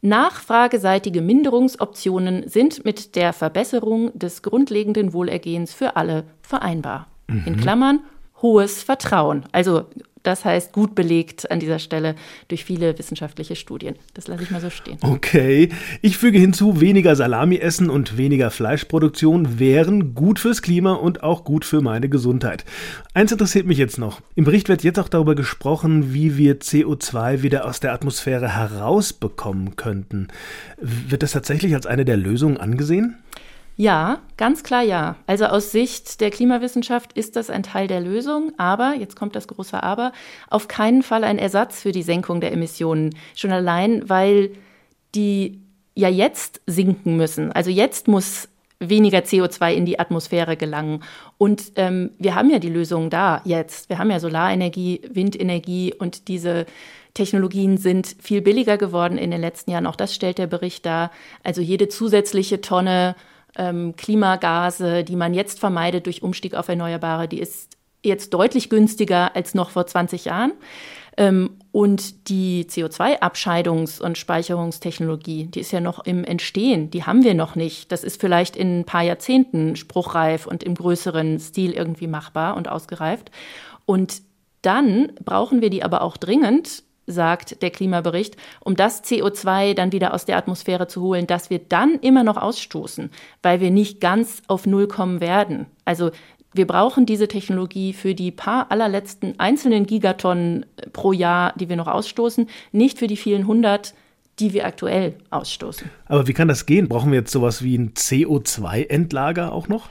Nachfrageseitige 0.02 1.22
Minderungsoptionen 1.22 2.48
sind 2.48 2.86
mit 2.86 3.18
der 3.18 3.34
Verbesserung 3.34 4.18
des 4.18 4.42
grundlegenden 4.42 5.12
Wohlergehens 5.12 5.74
für 5.74 5.98
alle 5.98 6.24
vereinbar. 6.42 7.08
Mhm. 7.28 7.44
In 7.46 7.58
Klammern 7.58 8.00
hohes 8.42 8.82
Vertrauen. 8.82 9.44
Also 9.52 9.86
das 10.24 10.46
heißt 10.46 10.74
gut 10.74 10.96
belegt 10.96 11.50
an 11.50 11.60
dieser 11.60 11.80
Stelle 11.80 12.16
durch 12.48 12.66
viele 12.66 12.98
wissenschaftliche 12.98 13.56
Studien. 13.56 13.96
Das 14.14 14.28
lasse 14.28 14.44
ich 14.44 14.52
mal 14.52 14.62
so 14.62 14.70
stehen. 14.70 14.98
Okay. 15.02 15.70
Ich 16.02 16.18
füge 16.18 16.38
hinzu, 16.38 16.82
weniger 16.82 17.16
Salami 17.16 17.58
essen 17.58 17.90
und 17.90 18.18
weniger 18.18 18.52
Fleischproduktion 18.52 19.60
wären 19.60 20.16
gut 20.16 20.40
fürs 20.40 20.62
Klima 20.62 20.94
und 20.94 21.24
auch 21.24 21.44
gut 21.44 21.66
für 21.66 21.82
meine 21.82 22.10
Gesundheit. 22.10 22.66
Eins 23.14 23.32
interessiert 23.32 23.66
mich 23.66 23.78
jetzt 23.78 23.98
noch. 23.98 24.22
Im 24.36 24.44
Bericht 24.44 24.70
wird 24.70 24.84
jetzt 24.84 25.00
auch 25.00 25.10
darüber 25.10 25.36
gesprochen, 25.36 26.14
wie 26.14 26.38
wir 26.38 26.60
CO2 26.60 27.42
wieder 27.42 27.66
aus 27.66 27.80
der 27.80 27.94
Atmosphäre 27.94 28.56
herausbekommen 28.56 29.76
könnten. 29.76 30.28
Wird 30.80 31.24
das 31.24 31.32
tatsächlich 31.32 31.76
als 31.76 31.86
eine 31.86 32.06
der 32.06 32.18
Lösungen 32.18 32.58
angesehen? 32.58 33.16
Ja, 33.80 34.20
ganz 34.36 34.64
klar 34.64 34.84
ja. 34.84 35.16
Also 35.26 35.46
aus 35.46 35.72
Sicht 35.72 36.20
der 36.20 36.32
Klimawissenschaft 36.32 37.14
ist 37.14 37.38
das 37.38 37.50
ein 37.50 37.64
Teil 37.64 37.88
der 37.88 38.02
Lösung, 38.02 38.52
aber, 38.58 38.96
jetzt 39.00 39.16
kommt 39.16 39.38
das 39.38 39.48
große 39.48 39.82
Aber, 39.82 40.12
auf 40.50 40.68
keinen 40.68 41.02
Fall 41.02 41.24
ein 41.24 41.40
Ersatz 41.40 41.80
für 41.80 41.94
die 41.94 42.04
Senkung 42.04 42.42
der 42.42 42.52
Emissionen. 42.52 43.16
Schon 43.36 43.54
allein, 43.54 44.10
weil 44.10 44.52
die 45.16 45.62
ja 45.96 46.10
jetzt 46.10 46.60
sinken 46.68 47.16
müssen. 47.16 47.54
Also 47.54 47.70
jetzt 47.70 48.10
muss 48.10 48.50
weniger 48.82 49.20
CO2 49.20 49.74
in 49.74 49.86
die 49.86 49.98
Atmosphäre 49.98 50.58
gelangen. 50.58 51.02
Und 51.38 51.72
ähm, 51.78 52.10
wir 52.20 52.36
haben 52.36 52.50
ja 52.50 52.60
die 52.60 52.68
Lösung 52.68 53.10
da 53.10 53.42
jetzt. 53.46 53.88
Wir 53.88 53.98
haben 53.98 54.12
ja 54.12 54.20
Solarenergie, 54.20 55.04
Windenergie 55.10 55.94
und 55.94 56.28
diese 56.28 56.66
Technologien 57.14 57.78
sind 57.78 58.14
viel 58.20 58.42
billiger 58.42 58.78
geworden 58.78 59.18
in 59.18 59.32
den 59.32 59.40
letzten 59.40 59.72
Jahren. 59.72 59.88
Auch 59.88 59.96
das 59.96 60.14
stellt 60.14 60.38
der 60.38 60.48
Bericht 60.48 60.86
dar. 60.86 61.12
Also 61.46 61.62
jede 61.62 61.88
zusätzliche 61.88 62.60
Tonne 62.60 63.16
ähm, 63.58 63.96
Klimagase, 63.96 65.04
die 65.04 65.16
man 65.16 65.34
jetzt 65.34 65.60
vermeidet 65.60 66.06
durch 66.06 66.24
Umstieg 66.24 66.56
auf 66.56 66.68
Erneuerbare, 66.70 67.28
die 67.28 67.40
ist 67.40 67.78
jetzt 68.04 68.34
deutlich 68.34 68.70
günstiger 68.70 69.36
als 69.36 69.54
noch 69.54 69.72
vor 69.72 69.86
20 69.86 70.26
Jahren. 70.26 70.54
Ähm, 71.18 71.58
und 71.72 72.30
die 72.30 72.66
CO2-Abscheidungs- 72.66 74.02
und 74.02 74.18
Speicherungstechnologie, 74.18 75.48
die 75.48 75.60
ist 75.60 75.72
ja 75.72 75.82
noch 75.82 76.06
im 76.06 76.24
Entstehen, 76.24 76.90
die 76.92 77.04
haben 77.04 77.24
wir 77.24 77.34
noch 77.34 77.56
nicht. 77.56 77.92
Das 77.92 78.04
ist 78.04 78.22
vielleicht 78.22 78.56
in 78.56 78.80
ein 78.80 78.86
paar 78.86 79.04
Jahrzehnten 79.04 79.76
spruchreif 79.76 80.48
und 80.48 80.64
im 80.64 80.76
größeren 80.76 81.40
Stil 81.40 81.74
irgendwie 81.74 82.08
machbar 82.08 82.56
und 82.56 82.70
ausgereift. 82.70 83.32
Und 83.86 84.22
dann 84.62 85.12
brauchen 85.24 85.62
wir 85.62 85.70
die 85.70 85.84
aber 85.84 86.02
auch 86.02 86.18
dringend, 86.18 86.84
sagt 87.10 87.62
der 87.62 87.72
Klimabericht, 87.72 88.38
um 88.60 88.76
das 88.76 89.04
CO2 89.04 89.74
dann 89.74 89.92
wieder 89.92 90.14
aus 90.14 90.26
der 90.26 90.38
Atmosphäre 90.38 90.88
zu 90.88 91.02
holen, 91.02 91.28
das 91.28 91.50
wir 91.50 91.60
dann 91.60 91.96
immer 91.96 92.24
noch 92.24 92.38
ausstoßen, 92.38 93.10
weil 93.42 93.60
wir 93.60 93.72
nicht 93.72 94.00
ganz 94.00 94.42
auf 94.48 94.66
Null 94.66 94.88
kommen 94.88 95.20
werden. 95.20 95.66
Also 95.86 96.12
wir 96.54 96.66
brauchen 96.66 97.06
diese 97.06 97.28
Technologie 97.28 97.94
für 97.94 98.16
die 98.16 98.32
paar 98.32 98.72
allerletzten 98.72 99.40
einzelnen 99.40 99.86
Gigatonnen 99.86 100.66
pro 100.94 101.12
Jahr, 101.12 101.54
die 101.58 101.70
wir 101.70 101.76
noch 101.76 101.88
ausstoßen, 101.88 102.48
nicht 102.72 102.98
für 102.98 103.08
die 103.08 103.18
vielen 103.18 103.46
hundert, 103.46 103.94
die 104.40 104.54
wir 104.54 104.66
aktuell 104.66 105.16
ausstoßen. 105.30 105.90
Aber 106.06 106.28
wie 106.28 106.34
kann 106.34 106.48
das 106.48 106.66
gehen? 106.66 106.88
Brauchen 106.88 107.12
wir 107.12 107.20
jetzt 107.20 107.32
sowas 107.32 107.64
wie 107.64 107.78
ein 107.78 107.94
CO2-Endlager 107.94 109.52
auch 109.52 109.68
noch? 109.68 109.90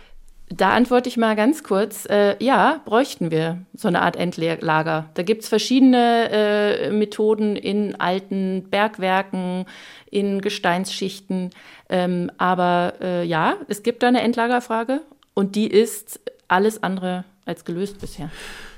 Da 0.51 0.71
antworte 0.71 1.09
ich 1.09 1.17
mal 1.17 1.37
ganz 1.37 1.63
kurz. 1.63 2.07
Äh, 2.07 2.43
ja, 2.43 2.81
bräuchten 2.85 3.31
wir 3.31 3.59
so 3.75 3.89
eine 3.89 4.03
Art 4.03 4.17
Endlager. 4.17 5.11
Da 5.15 5.23
gibt 5.23 5.43
es 5.43 5.49
verschiedene 5.49 6.31
äh, 6.31 6.91
Methoden 6.91 7.55
in 7.55 8.01
alten 8.01 8.69
Bergwerken, 8.71 9.67
in 10.11 10.41
Gesteinsschichten. 10.41 11.51
Ähm, 11.91 12.31
aber 12.39 12.95
äh, 13.01 13.25
ja, 13.25 13.57
es 13.69 13.83
gibt 13.83 14.03
da 14.03 14.09
eine 14.09 14.23
Endlagerfrage 14.23 15.03
und 15.35 15.55
die 15.55 15.67
ist 15.67 16.21
alles 16.49 16.83
andere 16.83 17.25
als 17.45 17.65
gelöst 17.65 18.01
bisher. 18.01 18.31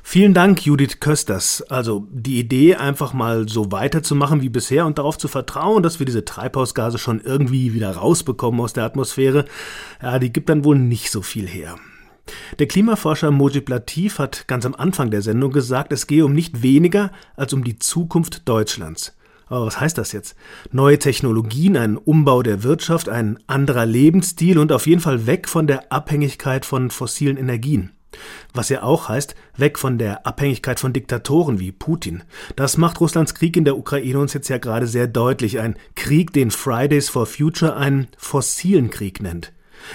Vielen 0.03 0.35
Dank, 0.35 0.65
Judith 0.65 1.01
Kösters. 1.01 1.63
Also 1.69 2.07
die 2.11 2.39
Idee, 2.39 2.77
einfach 2.77 3.13
mal 3.13 3.49
so 3.49 3.71
weiterzumachen 3.71 4.41
wie 4.41 4.49
bisher 4.49 4.87
und 4.87 4.99
darauf 4.99 5.19
zu 5.19 5.29
vertrauen, 5.29 5.83
dass 5.83 5.99
wir 5.99 6.07
diese 6.07 6.25
Treibhausgase 6.25 6.99
schon 6.99 7.21
irgendwie 7.21 7.75
wieder 7.75 7.93
rausbekommen 7.93 8.61
aus 8.61 8.73
der 8.73 8.85
Atmosphäre, 8.85 9.45
ja, 10.03 10.19
die 10.19 10.33
gibt 10.33 10.49
dann 10.49 10.65
wohl 10.65 10.79
nicht 10.79 11.11
so 11.11 11.23
viel 11.23 11.47
her. 11.47 11.77
Der 12.59 12.69
Klimaforscher 12.69 13.31
Mojib 13.31 13.69
Latif 13.69 14.19
hat 14.19 14.47
ganz 14.47 14.65
am 14.65 14.75
Anfang 14.75 15.11
der 15.11 15.23
Sendung 15.23 15.53
gesagt, 15.53 15.93
es 15.93 16.07
gehe 16.07 16.25
um 16.25 16.33
nicht 16.33 16.63
weniger 16.63 17.11
als 17.37 17.53
um 17.53 17.65
die 17.65 17.79
Zukunft 17.79 18.49
Deutschlands. 18.49 19.17
Aber 19.47 19.67
was 19.67 19.81
heißt 19.81 19.99
das 19.99 20.13
jetzt? 20.13 20.37
Neue 20.71 20.99
Technologien, 20.99 21.77
ein 21.77 21.97
Umbau 21.97 22.43
der 22.43 22.63
Wirtschaft, 22.63 23.09
ein 23.09 23.39
anderer 23.49 23.85
Lebensstil 23.85 24.59
und 24.59 24.71
auf 24.71 24.87
jeden 24.87 25.01
Fall 25.01 25.27
weg 25.27 25.49
von 25.49 25.67
der 25.67 25.93
Abhängigkeit 25.93 26.65
von 26.65 26.91
fossilen 26.91 27.37
Energien. 27.37 27.91
Was 28.55 28.69
ja 28.69 28.83
auch 28.83 29.09
heißt, 29.09 29.35
weg 29.57 29.79
von 29.79 29.99
der 29.99 30.27
Abhängigkeit 30.27 30.81
von 30.81 30.93
Diktatoren 30.93 31.61
wie 31.61 31.73
Putin. 31.73 32.23
Das 32.57 32.77
macht 32.77 33.01
Russlands 33.01 33.35
Krieg 33.35 33.57
in 33.57 33.65
der 33.65 33.79
Ukraine 33.79 34.19
uns 34.19 34.33
jetzt 34.33 34.49
ja 34.49 34.59
gerade 34.59 34.87
sehr 34.87 35.07
deutlich. 35.07 35.61
Ein 35.61 35.77
Krieg, 35.95 36.33
den 36.33 36.51
Fridays 36.51 37.09
for 37.09 37.27
Future 37.27 37.77
einen 37.77 38.09
fossilen 38.17 38.91
Krieg 38.91 39.23
nennt. 39.23 39.53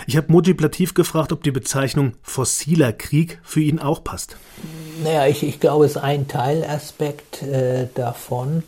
Ich 0.07 0.17
habe 0.17 0.31
Mojib 0.31 0.61
Latif 0.61 0.93
gefragt, 0.93 1.31
ob 1.31 1.43
die 1.43 1.51
Bezeichnung 1.51 2.13
fossiler 2.21 2.91
Krieg 2.93 3.39
für 3.43 3.61
ihn 3.61 3.79
auch 3.79 4.03
passt. 4.03 4.37
Naja, 5.03 5.27
ich, 5.27 5.43
ich 5.43 5.59
glaube, 5.59 5.85
es 5.85 5.91
ist 5.91 5.97
ein 5.97 6.27
Teilaspekt 6.27 7.43
äh, 7.43 7.87
davon, 7.93 8.63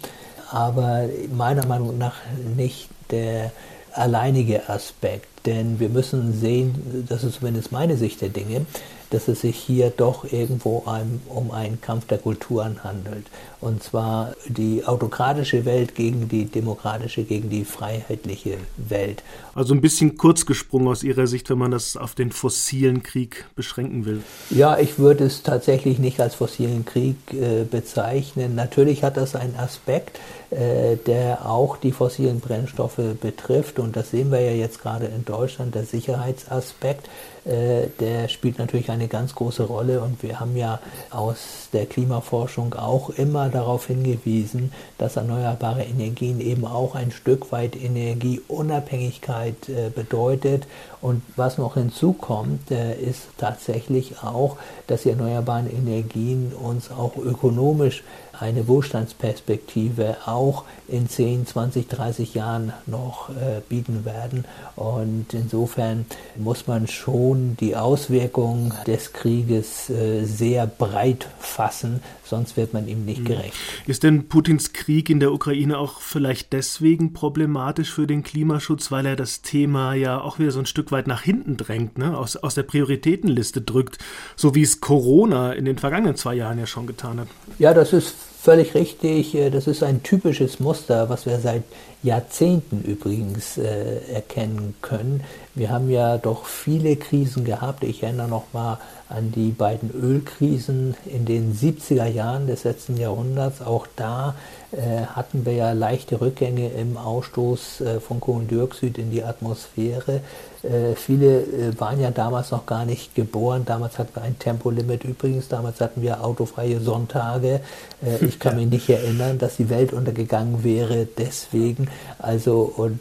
aber 0.51 1.10
meiner 1.36 1.65
Meinung 1.65 1.97
nach 1.97 2.15
nicht 2.55 2.89
der 3.12 3.51
alleinige 3.93 4.69
Aspekt. 4.69 5.27
Denn 5.45 5.79
wir 5.79 5.89
müssen 5.89 6.33
sehen, 6.33 7.05
das 7.07 7.23
ist 7.23 7.36
zumindest 7.39 7.71
meine 7.71 7.97
Sicht 7.97 8.21
der 8.21 8.29
Dinge, 8.29 8.65
dass 9.09 9.27
es 9.27 9.41
sich 9.41 9.57
hier 9.57 9.89
doch 9.89 10.31
irgendwo 10.31 10.77
um, 10.85 11.21
um 11.29 11.51
einen 11.51 11.81
Kampf 11.81 12.07
der 12.07 12.17
Kulturen 12.17 12.83
handelt. 12.83 13.25
Und 13.59 13.81
zwar 13.81 14.33
die 14.47 14.85
autokratische 14.85 15.65
Welt 15.65 15.95
gegen 15.95 16.29
die 16.29 16.45
demokratische, 16.45 17.23
gegen 17.23 17.49
die 17.49 17.65
freiheitliche 17.65 18.57
Welt. 18.77 19.23
Also 19.55 19.73
ein 19.73 19.81
bisschen 19.81 20.17
kurz 20.17 20.45
gesprungen 20.45 20.87
aus 20.87 21.03
Ihrer 21.03 21.25
Sicht, 21.25 21.49
wenn 21.49 21.57
man 21.57 21.71
das 21.71 21.97
auf 21.97 22.13
den 22.13 22.31
fossilen 22.31 23.01
Krieg 23.01 23.45
beschränken 23.55 24.05
will. 24.05 24.21
Ja, 24.51 24.77
ich 24.77 24.99
würde 24.99 25.25
es 25.25 25.41
tatsächlich 25.41 25.97
nicht 25.97 26.19
als 26.21 26.35
fossilen 26.35 26.85
Krieg 26.85 27.15
äh, 27.33 27.63
bezeichnen. 27.63 28.53
Natürlich 28.53 29.03
hat 29.03 29.17
das 29.17 29.35
einen 29.35 29.55
Aspekt, 29.55 30.19
äh, 30.51 30.95
der 31.07 31.49
auch 31.49 31.77
die 31.77 31.91
fossilen 31.91 32.39
Brennstoffe 32.39 33.01
betrifft. 33.19 33.79
Und 33.79 33.95
das 33.95 34.11
sehen 34.11 34.31
wir 34.31 34.41
ja 34.41 34.51
jetzt 34.51 34.81
gerade 34.81 35.07
in 35.07 35.25
Deutschland, 35.25 35.73
der 35.73 35.83
Sicherheitsaspekt. 35.83 37.09
Äh, 37.47 37.88
der 37.99 38.27
spielt 38.27 38.60
natürlich 38.60 38.91
eine 38.91 39.07
ganz 39.07 39.33
große 39.33 39.63
Rolle 39.63 40.01
und 40.01 40.21
wir 40.21 40.39
haben 40.39 40.57
ja 40.57 40.79
aus 41.12 41.69
der 41.71 41.86
Klimaforschung 41.86 42.73
auch 42.73 43.10
immer 43.12 43.47
darauf 43.49 43.88
hingewiesen, 43.88 44.73
dass 44.97 45.15
erneuerbare 45.15 45.83
Energien 45.83 46.41
eben 46.41 46.65
auch 46.65 46.95
ein 46.95 47.12
Stück 47.12 47.51
weit 47.53 47.75
Energieunabhängigkeit 47.75 49.69
äh, 49.69 49.89
bedeutet. 49.89 50.67
Und 50.99 51.21
was 51.36 51.57
noch 51.57 51.75
hinzukommt, 51.75 52.69
äh, 52.71 52.99
ist 52.99 53.27
tatsächlich 53.38 54.21
auch, 54.23 54.57
dass 54.88 55.03
die 55.03 55.12
erneuerbaren 55.12 55.71
Energien 55.71 56.51
uns 56.53 56.91
auch 56.91 57.15
ökonomisch 57.15 58.03
eine 58.39 58.67
Wohlstandsperspektive 58.67 60.17
auch 60.26 60.63
in 60.88 61.10
10, 61.10 61.47
20, 61.47 61.88
30 61.88 62.34
Jahren 62.34 62.73
noch 62.86 63.30
äh, 63.30 63.62
bieten 63.67 64.06
werden. 64.06 64.45
Und 64.76 65.34
insofern 65.34 66.06
muss 66.36 66.67
man 66.67 66.88
schon 66.88 67.58
die 67.60 67.76
Auswirkungen 67.76 68.73
des 68.86 69.13
Krieges 69.13 69.89
äh, 69.89 70.23
sehr 70.23 70.67
breit 70.67 71.28
fassen, 71.39 72.02
sonst 72.23 72.58
wird 72.58 72.73
man 72.73 72.88
ihm 72.88 73.06
nicht 73.06 73.19
hm. 73.19 73.26
gerecht. 73.26 73.54
Ist 73.86 74.04
denn 74.04 74.28
Putins 74.28 74.73
Krieg 74.73 75.10
in 75.10 75.19
der 75.19 75.34
Ukraine 75.34 75.78
auch 75.78 76.00
vielleicht 76.00 76.54
deswegen 76.54 77.13
problematisch 77.13 77.91
für 77.91 78.08
den 78.08 78.23
Klimaschutz, 78.23 78.91
weil 78.91 79.06
er 79.06 79.15
das 79.15 79.41
Thema 79.41 79.93
ja 79.93 80.21
auch 80.21 80.39
wieder 80.39 80.52
so 80.52 80.60
ein 80.60 80.65
Stück 80.65 80.91
weit 80.91 81.08
nach 81.08 81.21
hinten 81.21 81.58
drängt, 81.58 81.97
ne? 81.97 82.17
aus, 82.17 82.38
aus 82.38 82.56
der 82.56 82.63
Prioritätenliste 82.63 83.62
drückt, 83.62 83.97
so 84.36 84.56
wie 84.56 84.62
es 84.62 84.80
Corona 84.80 85.54
in 85.54 85.65
den 85.65 85.78
vergangenen 85.78 86.15
zwei 86.15 86.36
Jahren 86.36 86.60
ja 86.60 86.65
schon 86.65 86.88
getan 86.88 87.19
hat? 87.19 87.28
Ja, 87.60 87.73
das 87.73 87.93
ist 87.93 88.15
völlig 88.47 88.75
richtig. 88.75 89.36
Äh, 89.36 89.49
das 89.49 89.67
ist 89.67 89.83
ein 89.83 90.03
typisches 90.03 90.62
Muster, 90.62 91.10
was 91.10 91.25
wir 91.25 91.38
seit 91.39 91.63
Jahrzehnten 92.01 92.81
übrigens 92.81 93.57
äh, 93.57 93.97
erkennen 94.13 94.73
können. 94.81 95.21
Wir 95.53 95.69
haben 95.69 95.89
ja 95.89 96.17
doch 96.17 96.45
viele 96.45 96.95
Krisen 96.95 97.43
gehabt. 97.43 97.83
Ich 97.83 98.03
erinnere 98.03 98.29
noch 98.29 98.45
mal 98.53 98.79
an 99.10 99.33
die 99.33 99.49
beiden 99.49 99.91
Ölkrisen 99.91 100.95
in 101.05 101.25
den 101.25 101.53
70er 101.53 102.05
Jahren 102.05 102.47
des 102.47 102.63
letzten 102.63 102.95
Jahrhunderts. 102.95 103.62
Auch 103.62 103.86
da 103.97 104.36
äh, 104.71 105.05
hatten 105.07 105.45
wir 105.45 105.53
ja 105.53 105.73
leichte 105.73 106.21
Rückgänge 106.21 106.69
im 106.69 106.95
Ausstoß 106.95 107.81
äh, 107.81 107.99
von 107.99 108.21
Kohlendioxid 108.21 108.97
in 108.97 109.12
die 109.12 109.23
Atmosphäre. 109.23 110.21
Äh, 110.63 110.95
viele 110.95 111.41
äh, 111.41 111.79
waren 111.79 111.99
ja 111.99 112.11
damals 112.11 112.51
noch 112.51 112.65
gar 112.65 112.85
nicht 112.85 113.15
geboren. 113.15 113.63
Damals 113.65 113.99
hatten 113.99 114.15
wir 114.15 114.23
ein 114.23 114.39
Tempolimit 114.39 115.03
übrigens. 115.03 115.47
Damals 115.47 115.79
hatten 115.81 116.01
wir 116.01 116.23
autofreie 116.23 116.79
Sonntage. 116.79 117.61
Äh, 118.03 118.25
ich 118.25 118.39
kann 118.39 118.55
mich 118.55 118.67
nicht 118.67 118.89
erinnern, 118.89 119.37
dass 119.37 119.57
die 119.57 119.69
Welt 119.69 119.93
untergegangen 119.93 120.63
wäre 120.63 121.07
deswegen. 121.17 121.89
Also 122.19 122.73
und 122.75 122.99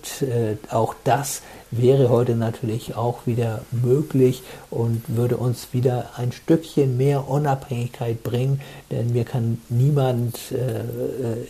auch 0.71 0.95
das 1.05 1.43
wäre 1.71 2.09
heute 2.09 2.37
natürlich 2.37 2.97
auch 2.97 3.27
wieder 3.27 3.63
möglich 3.71 4.43
und 4.71 5.03
würde 5.09 5.37
uns 5.37 5.69
wieder 5.73 6.11
ein 6.17 6.33
Stückchen 6.33 6.97
mehr 6.97 7.29
Unabhängigkeit 7.29 8.23
bringen, 8.23 8.61
denn 8.91 9.13
mir 9.13 9.25
kann 9.25 9.59
niemand 9.69 10.39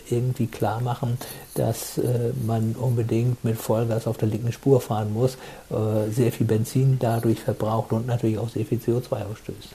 irgendwie 0.09 0.47
klar 0.47 0.81
machen, 0.81 1.17
dass 1.57 1.97
äh, 1.97 2.31
man 2.45 2.75
unbedingt 2.79 3.43
mit 3.43 3.57
Vollgas 3.57 4.07
auf 4.07 4.17
der 4.17 4.27
linken 4.27 4.51
Spur 4.51 4.81
fahren 4.81 5.13
muss, 5.13 5.35
äh, 5.69 6.09
sehr 6.11 6.31
viel 6.31 6.47
Benzin 6.47 6.97
dadurch 6.99 7.39
verbraucht 7.39 7.91
und 7.91 8.07
natürlich 8.07 8.37
auch 8.37 8.49
sehr 8.49 8.65
viel 8.65 8.79
CO2 8.79 9.25
ausstößt. 9.31 9.69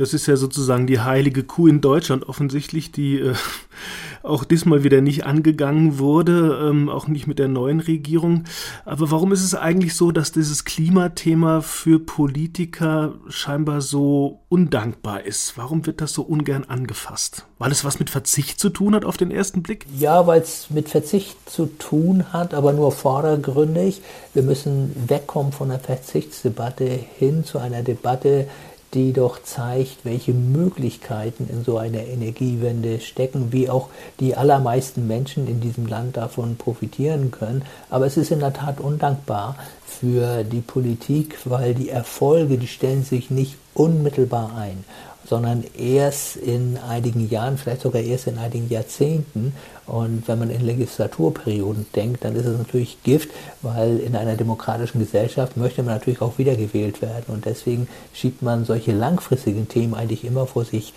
Das 0.00 0.14
ist 0.14 0.26
ja 0.26 0.36
sozusagen 0.36 0.86
die 0.86 1.00
heilige 1.00 1.44
Kuh 1.44 1.66
in 1.66 1.82
Deutschland 1.82 2.26
offensichtlich, 2.26 2.90
die 2.90 3.18
äh, 3.18 3.34
auch 4.22 4.44
diesmal 4.44 4.82
wieder 4.82 5.02
nicht 5.02 5.26
angegangen 5.26 5.98
wurde, 5.98 6.70
ähm, 6.70 6.88
auch 6.88 7.06
nicht 7.06 7.26
mit 7.26 7.38
der 7.38 7.48
neuen 7.48 7.80
Regierung. 7.80 8.44
Aber 8.86 9.10
warum 9.10 9.30
ist 9.30 9.44
es 9.44 9.54
eigentlich 9.54 9.94
so, 9.94 10.10
dass 10.10 10.32
dieses 10.32 10.64
Klimathema 10.64 11.60
für 11.60 11.98
Politiker 11.98 13.12
scheinbar 13.28 13.82
so 13.82 14.40
undankbar 14.48 15.24
ist? 15.24 15.58
Warum 15.58 15.84
wird 15.84 16.00
das 16.00 16.14
so 16.14 16.22
ungern 16.22 16.64
angefasst? 16.64 17.44
Weil 17.58 17.70
es 17.70 17.84
was 17.84 17.98
mit 17.98 18.08
Verzicht 18.08 18.58
zu 18.58 18.70
tun 18.70 18.94
hat 18.94 19.04
auf 19.04 19.18
den 19.18 19.30
ersten 19.30 19.62
Blick? 19.62 19.84
Ja, 19.98 20.26
weil 20.26 20.40
es 20.40 20.70
mit 20.70 20.88
Verzicht 20.88 21.36
zu 21.44 21.66
tun 21.66 22.32
hat, 22.32 22.54
aber 22.54 22.72
nur 22.72 22.90
vordergründig. 22.90 24.00
Wir 24.32 24.44
müssen 24.44 24.96
wegkommen 25.08 25.52
von 25.52 25.68
der 25.68 25.78
Verzichtsdebatte 25.78 26.86
hin 27.18 27.44
zu 27.44 27.58
einer 27.58 27.82
Debatte, 27.82 28.48
die 28.94 29.12
doch 29.12 29.42
zeigt, 29.42 30.04
welche 30.04 30.32
Möglichkeiten 30.32 31.48
in 31.48 31.64
so 31.64 31.78
einer 31.78 32.00
Energiewende 32.00 33.00
stecken, 33.00 33.52
wie 33.52 33.70
auch 33.70 33.88
die 34.18 34.34
allermeisten 34.34 35.06
Menschen 35.06 35.46
in 35.46 35.60
diesem 35.60 35.86
Land 35.86 36.16
davon 36.16 36.56
profitieren 36.56 37.30
können. 37.30 37.64
Aber 37.88 38.06
es 38.06 38.16
ist 38.16 38.32
in 38.32 38.40
der 38.40 38.52
Tat 38.52 38.80
undankbar 38.80 39.56
für 39.86 40.42
die 40.42 40.60
Politik, 40.60 41.38
weil 41.44 41.74
die 41.74 41.90
Erfolge, 41.90 42.58
die 42.58 42.66
stellen 42.66 43.04
sich 43.04 43.30
nicht 43.30 43.56
unmittelbar 43.74 44.56
ein 44.56 44.84
sondern 45.30 45.62
erst 45.78 46.36
in 46.36 46.76
einigen 46.76 47.28
Jahren, 47.30 47.56
vielleicht 47.56 47.82
sogar 47.82 48.02
erst 48.02 48.26
in 48.26 48.36
einigen 48.38 48.68
Jahrzehnten. 48.68 49.52
Und 49.90 50.28
wenn 50.28 50.38
man 50.38 50.50
in 50.50 50.64
Legislaturperioden 50.64 51.86
denkt, 51.96 52.24
dann 52.24 52.36
ist 52.36 52.46
es 52.46 52.56
natürlich 52.56 53.02
Gift, 53.02 53.30
weil 53.60 53.98
in 53.98 54.14
einer 54.14 54.36
demokratischen 54.36 55.00
Gesellschaft 55.00 55.56
möchte 55.56 55.82
man 55.82 55.94
natürlich 55.94 56.20
auch 56.22 56.38
wiedergewählt 56.38 57.02
werden. 57.02 57.24
Und 57.26 57.44
deswegen 57.44 57.88
schiebt 58.14 58.40
man 58.40 58.64
solche 58.64 58.92
langfristigen 58.92 59.66
Themen 59.66 59.94
eigentlich 59.94 60.24
immer 60.24 60.46
vor 60.46 60.64
sich 60.64 60.94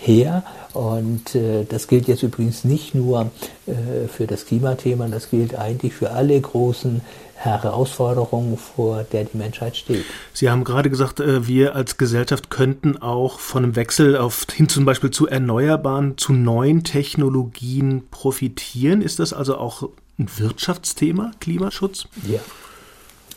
her. 0.00 0.44
Und 0.74 1.34
äh, 1.34 1.64
das 1.64 1.88
gilt 1.88 2.06
jetzt 2.06 2.22
übrigens 2.22 2.62
nicht 2.62 2.94
nur 2.94 3.30
äh, 3.66 4.06
für 4.06 4.28
das 4.28 4.46
Klimathema, 4.46 5.08
das 5.08 5.30
gilt 5.30 5.58
eigentlich 5.58 5.94
für 5.94 6.12
alle 6.12 6.40
großen 6.40 7.00
Herausforderungen, 7.36 8.56
vor 8.56 9.04
der 9.04 9.24
die 9.24 9.36
Menschheit 9.36 9.76
steht. 9.76 10.04
Sie 10.32 10.50
haben 10.50 10.64
gerade 10.64 10.90
gesagt, 10.90 11.20
äh, 11.20 11.46
wir 11.46 11.74
als 11.74 11.98
Gesellschaft 11.98 12.50
könnten 12.50 12.96
auch 13.00 13.38
von 13.38 13.64
einem 13.64 13.76
Wechsel 13.76 14.16
auf, 14.16 14.46
hin 14.52 14.68
zum 14.68 14.84
Beispiel 14.84 15.10
zu 15.10 15.26
erneuerbaren, 15.26 16.16
zu 16.16 16.32
neuen 16.32 16.82
Technologien 16.82 18.04
profitieren. 18.10 19.02
Ist 19.02 19.18
das 19.18 19.32
also 19.32 19.58
auch 19.58 19.88
ein 20.18 20.28
Wirtschaftsthema, 20.36 21.32
Klimaschutz? 21.40 22.08
Ja, 22.26 22.40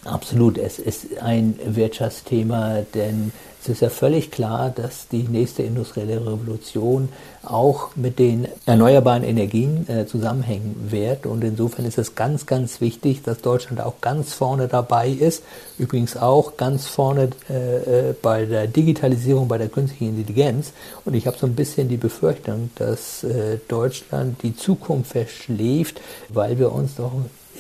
absolut. 0.06 0.58
Es 0.58 0.80
ist 0.80 1.22
ein 1.22 1.60
Wirtschaftsthema, 1.66 2.84
denn 2.94 3.32
es 3.70 3.78
ist 3.78 3.82
ja 3.82 3.90
völlig 3.90 4.32
klar, 4.32 4.72
dass 4.72 5.08
die 5.08 5.24
nächste 5.24 5.62
industrielle 5.62 6.20
Revolution 6.20 7.10
auch 7.44 7.96
mit 7.96 8.18
den 8.18 8.48
erneuerbaren 8.66 9.24
Energien 9.24 9.88
äh, 9.88 10.08
zusammenhängen 10.08 10.88
wird. 10.90 11.26
Und 11.26 11.44
insofern 11.44 11.86
ist 11.86 11.98
es 11.98 12.16
ganz, 12.16 12.48
ganz 12.48 12.82
wichtig, 12.82 13.22
dass 13.22 13.42
Deutschland 13.42 13.80
auch 13.82 14.02
ganz 14.02 14.34
vorne 14.34 14.68
dabei 14.68 15.10
ist. 15.10 15.44
Übrigens 15.78 16.18
auch 16.18 16.58
ganz 16.58 16.88
vorne 16.88 17.30
äh, 17.50 18.10
äh 18.10 18.16
bei 18.22 18.46
der 18.46 18.68
Digitalisierung, 18.68 19.48
bei 19.48 19.60
der 19.60 19.70
künstlichen 19.70 20.18
Intelligenz. 20.18 20.74
Und 21.06 21.14
ich 21.14 21.28
habe 21.28 21.38
so 21.38 21.46
ein 21.46 21.56
bisschen 21.56 21.88
die 21.90 21.98
Befürchtung, 21.98 22.72
dass 22.76 23.24
äh, 23.24 23.60
Deutschland 23.68 24.42
die 24.42 24.56
Zukunft 24.56 25.12
verschläft, 25.12 26.02
weil 26.30 26.58
wir 26.58 26.72
uns 26.72 26.96
doch 26.96 27.12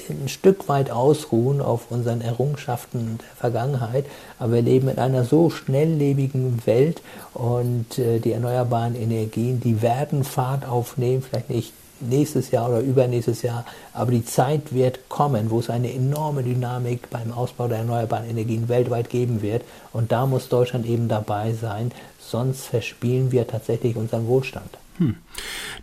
ein 0.09 0.29
Stück 0.29 0.67
weit 0.67 0.91
ausruhen 0.91 1.61
auf 1.61 1.91
unseren 1.91 2.21
Errungenschaften 2.21 3.19
der 3.19 3.35
Vergangenheit, 3.37 4.05
aber 4.37 4.53
wir 4.53 4.61
leben 4.61 4.89
in 4.89 4.99
einer 4.99 5.23
so 5.23 5.49
schnelllebigen 5.49 6.65
Welt 6.65 7.01
und 7.33 7.97
äh, 7.97 8.19
die 8.19 8.31
erneuerbaren 8.31 8.95
Energien, 8.95 9.59
die 9.59 9.81
werden 9.81 10.23
Fahrt 10.23 10.67
aufnehmen, 10.67 11.21
vielleicht 11.21 11.49
nicht 11.49 11.73
nächstes 12.01 12.51
Jahr 12.51 12.69
oder 12.69 12.79
übernächstes 12.79 13.41
Jahr, 13.41 13.65
aber 13.93 14.11
die 14.11 14.25
Zeit 14.25 14.73
wird 14.73 15.09
kommen, 15.09 15.49
wo 15.49 15.59
es 15.59 15.69
eine 15.69 15.93
enorme 15.93 16.43
Dynamik 16.43 17.09
beim 17.09 17.31
Ausbau 17.31 17.67
der 17.67 17.79
erneuerbaren 17.79 18.29
Energien 18.29 18.69
weltweit 18.69 19.09
geben 19.09 19.41
wird 19.41 19.63
und 19.91 20.11
da 20.11 20.25
muss 20.25 20.49
Deutschland 20.49 20.85
eben 20.85 21.07
dabei 21.07 21.53
sein, 21.53 21.91
sonst 22.19 22.65
verspielen 22.65 23.31
wir 23.31 23.47
tatsächlich 23.47 23.95
unseren 23.95 24.27
Wohlstand. 24.27 24.69
Hm. 24.99 25.15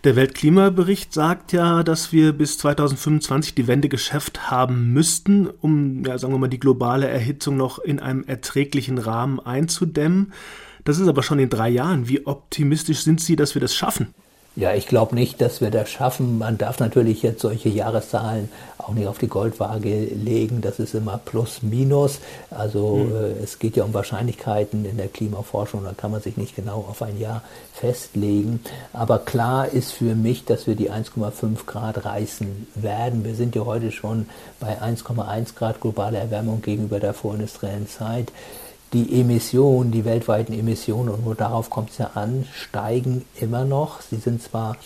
Der 0.03 0.15
Weltklimabericht 0.15 1.11
sagt 1.11 1.51
ja, 1.51 1.81
dass 1.81 2.13
wir 2.13 2.33
bis 2.33 2.59
2025 2.59 3.55
die 3.55 3.67
Wende 3.67 3.89
geschafft 3.89 4.51
haben 4.51 4.93
müssten, 4.93 5.47
um, 5.47 6.05
ja, 6.05 6.19
sagen 6.19 6.33
wir 6.33 6.37
mal, 6.37 6.47
die 6.47 6.59
globale 6.59 7.07
Erhitzung 7.07 7.57
noch 7.57 7.79
in 7.79 7.99
einem 7.99 8.23
erträglichen 8.23 8.99
Rahmen 8.99 9.39
einzudämmen. 9.39 10.33
Das 10.83 10.99
ist 10.99 11.07
aber 11.07 11.23
schon 11.23 11.39
in 11.39 11.49
drei 11.49 11.69
Jahren. 11.69 12.07
Wie 12.07 12.27
optimistisch 12.27 12.99
sind 12.99 13.19
Sie, 13.19 13.35
dass 13.35 13.55
wir 13.55 13.59
das 13.59 13.75
schaffen? 13.75 14.13
Ja, 14.57 14.73
ich 14.73 14.87
glaube 14.87 15.13
nicht, 15.13 15.39
dass 15.39 15.61
wir 15.61 15.69
das 15.69 15.87
schaffen. 15.87 16.39
Man 16.39 16.57
darf 16.57 16.79
natürlich 16.79 17.21
jetzt 17.21 17.41
solche 17.41 17.69
Jahreszahlen 17.69 18.49
auch 18.79 18.89
nicht 18.89 19.05
auf 19.05 19.19
die 19.19 19.27
Goldwaage 19.27 20.05
legen. 20.05 20.61
Das 20.61 20.79
ist 20.79 20.95
immer 20.95 21.19
plus 21.23 21.61
minus. 21.61 22.17
Also 22.49 22.95
mhm. 22.95 23.15
äh, 23.15 23.43
es 23.43 23.59
geht 23.59 23.75
ja 23.75 23.83
um 23.83 23.93
Wahrscheinlichkeiten 23.93 24.83
in 24.85 24.97
der 24.97 25.09
Klimaforschung. 25.09 25.83
Da 25.83 25.93
kann 25.95 26.09
man 26.09 26.21
sich 26.21 26.37
nicht 26.37 26.55
genau 26.55 26.83
auf 26.89 27.03
ein 27.03 27.19
Jahr 27.19 27.43
festlegen. 27.71 28.59
Aber 28.93 29.19
klar 29.19 29.69
ist 29.69 29.91
für 29.91 30.15
mich, 30.15 30.45
dass 30.45 30.65
wir 30.65 30.73
die 30.73 30.89
1,5 30.89 31.67
Grad 31.67 32.03
reißen 32.03 32.65
werden. 32.73 33.23
Wir 33.23 33.35
sind 33.35 33.55
ja 33.55 33.63
heute 33.63 33.91
schon 33.91 34.25
bei 34.59 34.81
1,1 34.81 35.53
Grad 35.53 35.81
globale 35.81 36.17
Erwärmung 36.17 36.63
gegenüber 36.63 36.99
der 36.99 37.13
vorindustriellen 37.13 37.87
Zeit 37.87 38.31
die 38.93 39.19
Emissionen, 39.19 39.91
die 39.91 40.05
weltweiten 40.05 40.53
Emissionen, 40.53 41.09
und 41.09 41.25
nur 41.25 41.35
darauf 41.35 41.69
kommt 41.69 41.91
es 41.91 41.97
ja 41.97 42.11
an, 42.13 42.45
steigen 42.53 43.25
immer 43.39 43.65
noch. 43.65 44.01
Sie 44.01 44.17
sind 44.17 44.41
zwar 44.41 44.77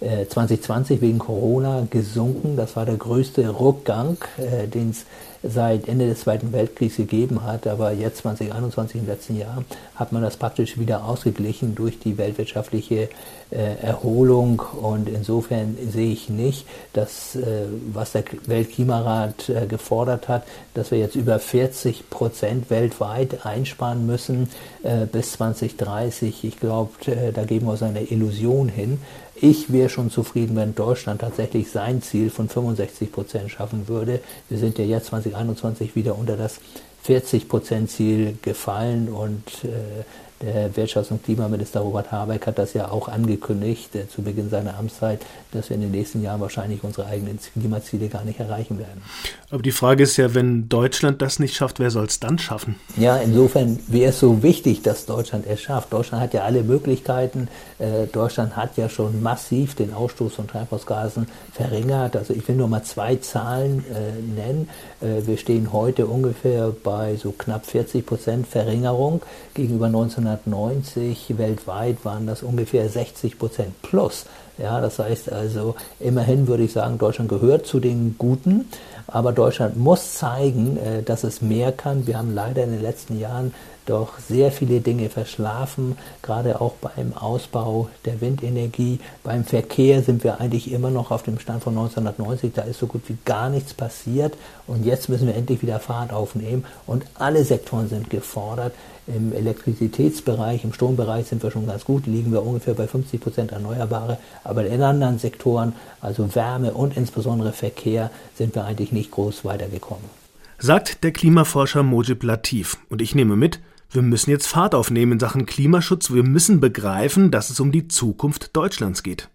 2020 0.00 0.98
äh, 0.98 1.00
wegen 1.02 1.18
Corona 1.18 1.86
gesunken, 1.90 2.56
das 2.56 2.74
war 2.76 2.86
der 2.86 2.96
größte 2.96 3.60
Rückgang, 3.60 4.16
äh, 4.38 4.66
den 4.66 4.90
es 4.90 5.04
seit 5.42 5.88
Ende 5.88 6.06
des 6.06 6.20
Zweiten 6.20 6.52
Weltkriegs 6.52 6.96
gegeben 6.96 7.44
hat. 7.44 7.66
Aber 7.66 7.92
jetzt 7.92 8.18
2021 8.18 9.00
im 9.00 9.06
letzten 9.06 9.38
Jahr 9.38 9.64
hat 9.94 10.12
man 10.12 10.22
das 10.22 10.36
praktisch 10.36 10.78
wieder 10.78 11.04
ausgeglichen 11.04 11.74
durch 11.74 11.98
die 11.98 12.18
weltwirtschaftliche 12.18 13.08
äh, 13.50 13.74
Erholung. 13.82 14.60
Und 14.80 15.08
insofern 15.08 15.76
sehe 15.90 16.12
ich 16.12 16.28
nicht, 16.28 16.66
dass 16.92 17.36
äh, 17.36 17.66
was 17.92 18.12
der 18.12 18.24
Weltklimarat 18.46 19.48
äh, 19.48 19.66
gefordert 19.66 20.28
hat, 20.28 20.44
dass 20.74 20.90
wir 20.90 20.98
jetzt 20.98 21.16
über 21.16 21.38
40 21.38 22.10
Prozent 22.10 22.70
weltweit 22.70 23.46
einsparen 23.46 24.06
müssen 24.06 24.48
äh, 24.82 25.06
bis 25.06 25.32
2030. 25.32 26.44
Ich 26.44 26.60
glaube, 26.60 26.90
äh, 27.06 27.32
da 27.32 27.44
geben 27.44 27.66
wir 27.66 27.72
uns 27.72 27.82
eine 27.82 28.02
Illusion 28.02 28.68
hin. 28.68 28.98
Ich 29.42 29.72
wäre 29.72 29.88
schon 29.88 30.10
zufrieden, 30.10 30.54
wenn 30.56 30.74
Deutschland 30.74 31.22
tatsächlich 31.22 31.70
sein 31.70 32.02
Ziel 32.02 32.28
von 32.28 32.50
65 32.50 33.10
Prozent 33.10 33.50
schaffen 33.50 33.88
würde. 33.88 34.20
Wir 34.50 34.58
sind 34.58 34.76
ja 34.76 34.84
jetzt 34.84 35.06
2021 35.06 35.96
wieder 35.96 36.18
unter 36.18 36.36
das 36.36 36.60
40 37.04 37.48
Prozent 37.48 37.90
Ziel 37.90 38.36
gefallen 38.42 39.08
und 39.08 39.64
äh, 39.64 40.04
der 40.42 40.72
Wirtschafts- 40.72 41.10
und 41.10 41.22
Klimaminister 41.22 41.80
Robert 41.80 42.10
Habeck 42.12 42.46
hat 42.46 42.58
das 42.58 42.72
ja 42.72 42.90
auch 42.90 43.08
angekündigt 43.08 43.94
äh, 43.94 44.08
zu 44.08 44.22
Beginn 44.22 44.48
seiner 44.48 44.78
Amtszeit, 44.78 45.20
dass 45.52 45.68
wir 45.68 45.74
in 45.74 45.82
den 45.82 45.90
nächsten 45.90 46.22
Jahren 46.22 46.40
wahrscheinlich 46.40 46.82
unsere 46.82 47.06
eigenen 47.06 47.38
Klimaziele 47.52 48.08
gar 48.08 48.24
nicht 48.24 48.40
erreichen 48.40 48.78
werden. 48.78 49.02
Aber 49.50 49.62
die 49.62 49.72
Frage 49.72 50.04
ist 50.04 50.16
ja, 50.16 50.34
wenn 50.34 50.68
Deutschland 50.68 51.20
das 51.20 51.40
nicht 51.40 51.54
schafft, 51.54 51.78
wer 51.78 51.90
soll 51.90 52.06
es 52.06 52.20
dann 52.20 52.38
schaffen? 52.38 52.76
Ja, 52.96 53.16
insofern 53.16 53.78
wäre 53.88 54.10
es 54.10 54.20
so 54.20 54.42
wichtig, 54.42 54.82
dass 54.82 55.06
Deutschland 55.06 55.44
es 55.46 55.60
schafft. 55.60 55.92
Deutschland 55.92 56.22
hat 56.22 56.32
ja 56.32 56.44
alle 56.44 56.62
Möglichkeiten. 56.62 57.48
Äh, 57.78 58.06
Deutschland 58.06 58.56
hat 58.56 58.76
ja 58.76 58.88
schon 58.88 59.22
massiv 59.22 59.74
den 59.74 59.92
Ausstoß 59.92 60.34
von 60.34 60.46
Treibhausgasen 60.46 61.26
verringert. 61.52 62.16
Also 62.16 62.32
ich 62.32 62.46
will 62.48 62.56
nur 62.56 62.68
mal 62.68 62.82
zwei 62.82 63.16
Zahlen 63.16 63.84
äh, 63.90 64.40
nennen. 64.40 64.68
Äh, 65.00 65.26
wir 65.26 65.36
stehen 65.36 65.72
heute 65.72 66.06
ungefähr 66.06 66.72
bei 66.82 67.16
so 67.16 67.32
knapp 67.32 67.66
40 67.66 68.06
Prozent 68.06 68.46
Verringerung 68.46 69.20
gegenüber 69.54 69.88
19 69.88 70.29
1990 70.46 71.38
weltweit 71.38 72.04
waren 72.04 72.26
das 72.26 72.42
ungefähr 72.42 72.88
60 72.88 73.38
Prozent 73.38 73.82
plus. 73.82 74.26
Ja, 74.58 74.80
das 74.80 74.98
heißt 74.98 75.32
also, 75.32 75.74
immerhin 76.00 76.46
würde 76.46 76.64
ich 76.64 76.72
sagen, 76.72 76.98
Deutschland 76.98 77.30
gehört 77.30 77.66
zu 77.66 77.80
den 77.80 78.16
Guten, 78.18 78.68
aber 79.06 79.32
Deutschland 79.32 79.76
muss 79.76 80.14
zeigen, 80.14 80.76
äh, 80.76 81.02
dass 81.02 81.24
es 81.24 81.40
mehr 81.40 81.72
kann. 81.72 82.06
Wir 82.06 82.18
haben 82.18 82.34
leider 82.34 82.64
in 82.64 82.72
den 82.72 82.82
letzten 82.82 83.18
Jahren 83.18 83.54
doch 83.90 84.18
sehr 84.18 84.52
viele 84.52 84.80
Dinge 84.80 85.08
verschlafen, 85.08 85.98
gerade 86.22 86.60
auch 86.60 86.74
beim 86.74 87.12
Ausbau 87.12 87.88
der 88.04 88.20
Windenergie. 88.20 89.00
Beim 89.24 89.44
Verkehr 89.44 90.02
sind 90.02 90.22
wir 90.22 90.40
eigentlich 90.40 90.70
immer 90.72 90.90
noch 90.90 91.10
auf 91.10 91.22
dem 91.24 91.38
Stand 91.38 91.62
von 91.62 91.76
1990, 91.76 92.52
da 92.54 92.62
ist 92.62 92.78
so 92.78 92.86
gut 92.86 93.02
wie 93.08 93.18
gar 93.24 93.50
nichts 93.50 93.74
passiert 93.74 94.34
und 94.66 94.84
jetzt 94.84 95.08
müssen 95.08 95.26
wir 95.26 95.34
endlich 95.34 95.62
wieder 95.62 95.80
Fahrt 95.80 96.12
aufnehmen 96.12 96.64
und 96.86 97.04
alle 97.14 97.44
Sektoren 97.44 97.88
sind 97.88 98.10
gefordert. 98.10 98.72
Im 99.06 99.32
Elektrizitätsbereich, 99.32 100.62
im 100.62 100.72
Strombereich 100.72 101.26
sind 101.26 101.42
wir 101.42 101.50
schon 101.50 101.66
ganz 101.66 101.84
gut, 101.84 102.06
liegen 102.06 102.30
wir 102.30 102.46
ungefähr 102.46 102.74
bei 102.74 102.86
50 102.86 103.20
Prozent 103.20 103.50
Erneuerbare, 103.52 104.18
aber 104.44 104.66
in 104.66 104.82
anderen 104.82 105.18
Sektoren, 105.18 105.74
also 106.00 106.32
Wärme 106.36 106.72
und 106.72 106.96
insbesondere 106.96 107.52
Verkehr, 107.52 108.10
sind 108.36 108.54
wir 108.54 108.64
eigentlich 108.64 108.92
nicht 108.92 109.10
groß 109.10 109.44
weitergekommen. 109.44 110.20
Sagt 110.62 111.04
der 111.04 111.12
Klimaforscher 111.12 111.82
Mojib 111.82 112.22
Latif. 112.22 112.76
Und 112.90 113.00
ich 113.00 113.14
nehme 113.14 113.34
mit, 113.34 113.60
wir 113.90 114.02
müssen 114.02 114.30
jetzt 114.30 114.46
Fahrt 114.46 114.74
aufnehmen 114.74 115.12
in 115.12 115.20
Sachen 115.20 115.46
Klimaschutz, 115.46 116.10
wir 116.10 116.22
müssen 116.22 116.60
begreifen, 116.60 117.30
dass 117.30 117.50
es 117.50 117.60
um 117.60 117.72
die 117.72 117.88
Zukunft 117.88 118.56
Deutschlands 118.56 119.02
geht. 119.02 119.28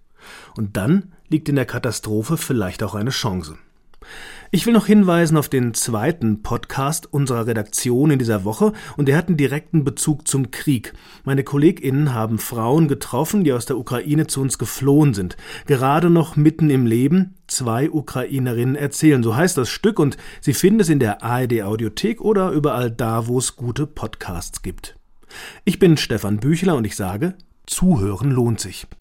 Und 0.56 0.78
dann 0.78 1.14
liegt 1.28 1.50
in 1.50 1.56
der 1.56 1.66
Katastrophe 1.66 2.38
vielleicht 2.38 2.84
auch 2.84 2.96
eine 2.96 3.10
Chance. 3.10 3.58
Ich 4.56 4.66
will 4.66 4.72
noch 4.72 4.86
hinweisen 4.86 5.36
auf 5.36 5.50
den 5.50 5.74
zweiten 5.74 6.42
Podcast 6.42 7.12
unserer 7.12 7.46
Redaktion 7.46 8.12
in 8.12 8.20
dieser 8.20 8.46
Woche 8.46 8.72
und 8.96 9.10
der 9.10 9.18
hat 9.18 9.28
einen 9.28 9.36
direkten 9.36 9.84
Bezug 9.84 10.30
zum 10.30 10.50
Krieg. 10.50 10.94
Meine 11.26 11.44
KollegInnen 11.44 12.14
haben 12.14 12.40
Frauen 12.40 12.88
getroffen, 12.88 13.44
die 13.44 13.52
aus 13.52 13.66
der 13.66 13.78
Ukraine 13.78 14.28
zu 14.28 14.40
uns 14.40 14.58
geflohen 14.58 15.14
sind. 15.14 15.36
Gerade 15.66 16.10
noch 16.10 16.38
mitten 16.38 16.70
im 16.70 16.86
Leben. 16.86 17.34
Zwei 17.48 17.92
Ukrainerinnen 17.92 18.78
erzählen. 18.78 19.24
So 19.24 19.36
heißt 19.36 19.58
das 19.58 19.68
Stück 19.68 20.00
und 20.00 20.16
Sie 20.40 20.54
finden 20.54 20.80
es 20.80 20.88
in 20.88 21.00
der 21.00 21.22
ARD 21.22 21.64
Audiothek 21.64 22.22
oder 22.22 22.52
überall 22.52 22.90
da, 22.90 23.28
wo 23.28 23.38
es 23.40 23.58
gute 23.58 23.86
Podcasts 23.86 24.62
gibt. 24.62 24.96
Ich 25.66 25.80
bin 25.80 25.98
Stefan 25.98 26.38
Büchler 26.38 26.78
und 26.78 26.86
ich 26.86 26.96
sage, 26.96 27.36
Zuhören 27.66 28.32
lohnt 28.32 28.62
sich. 28.62 28.88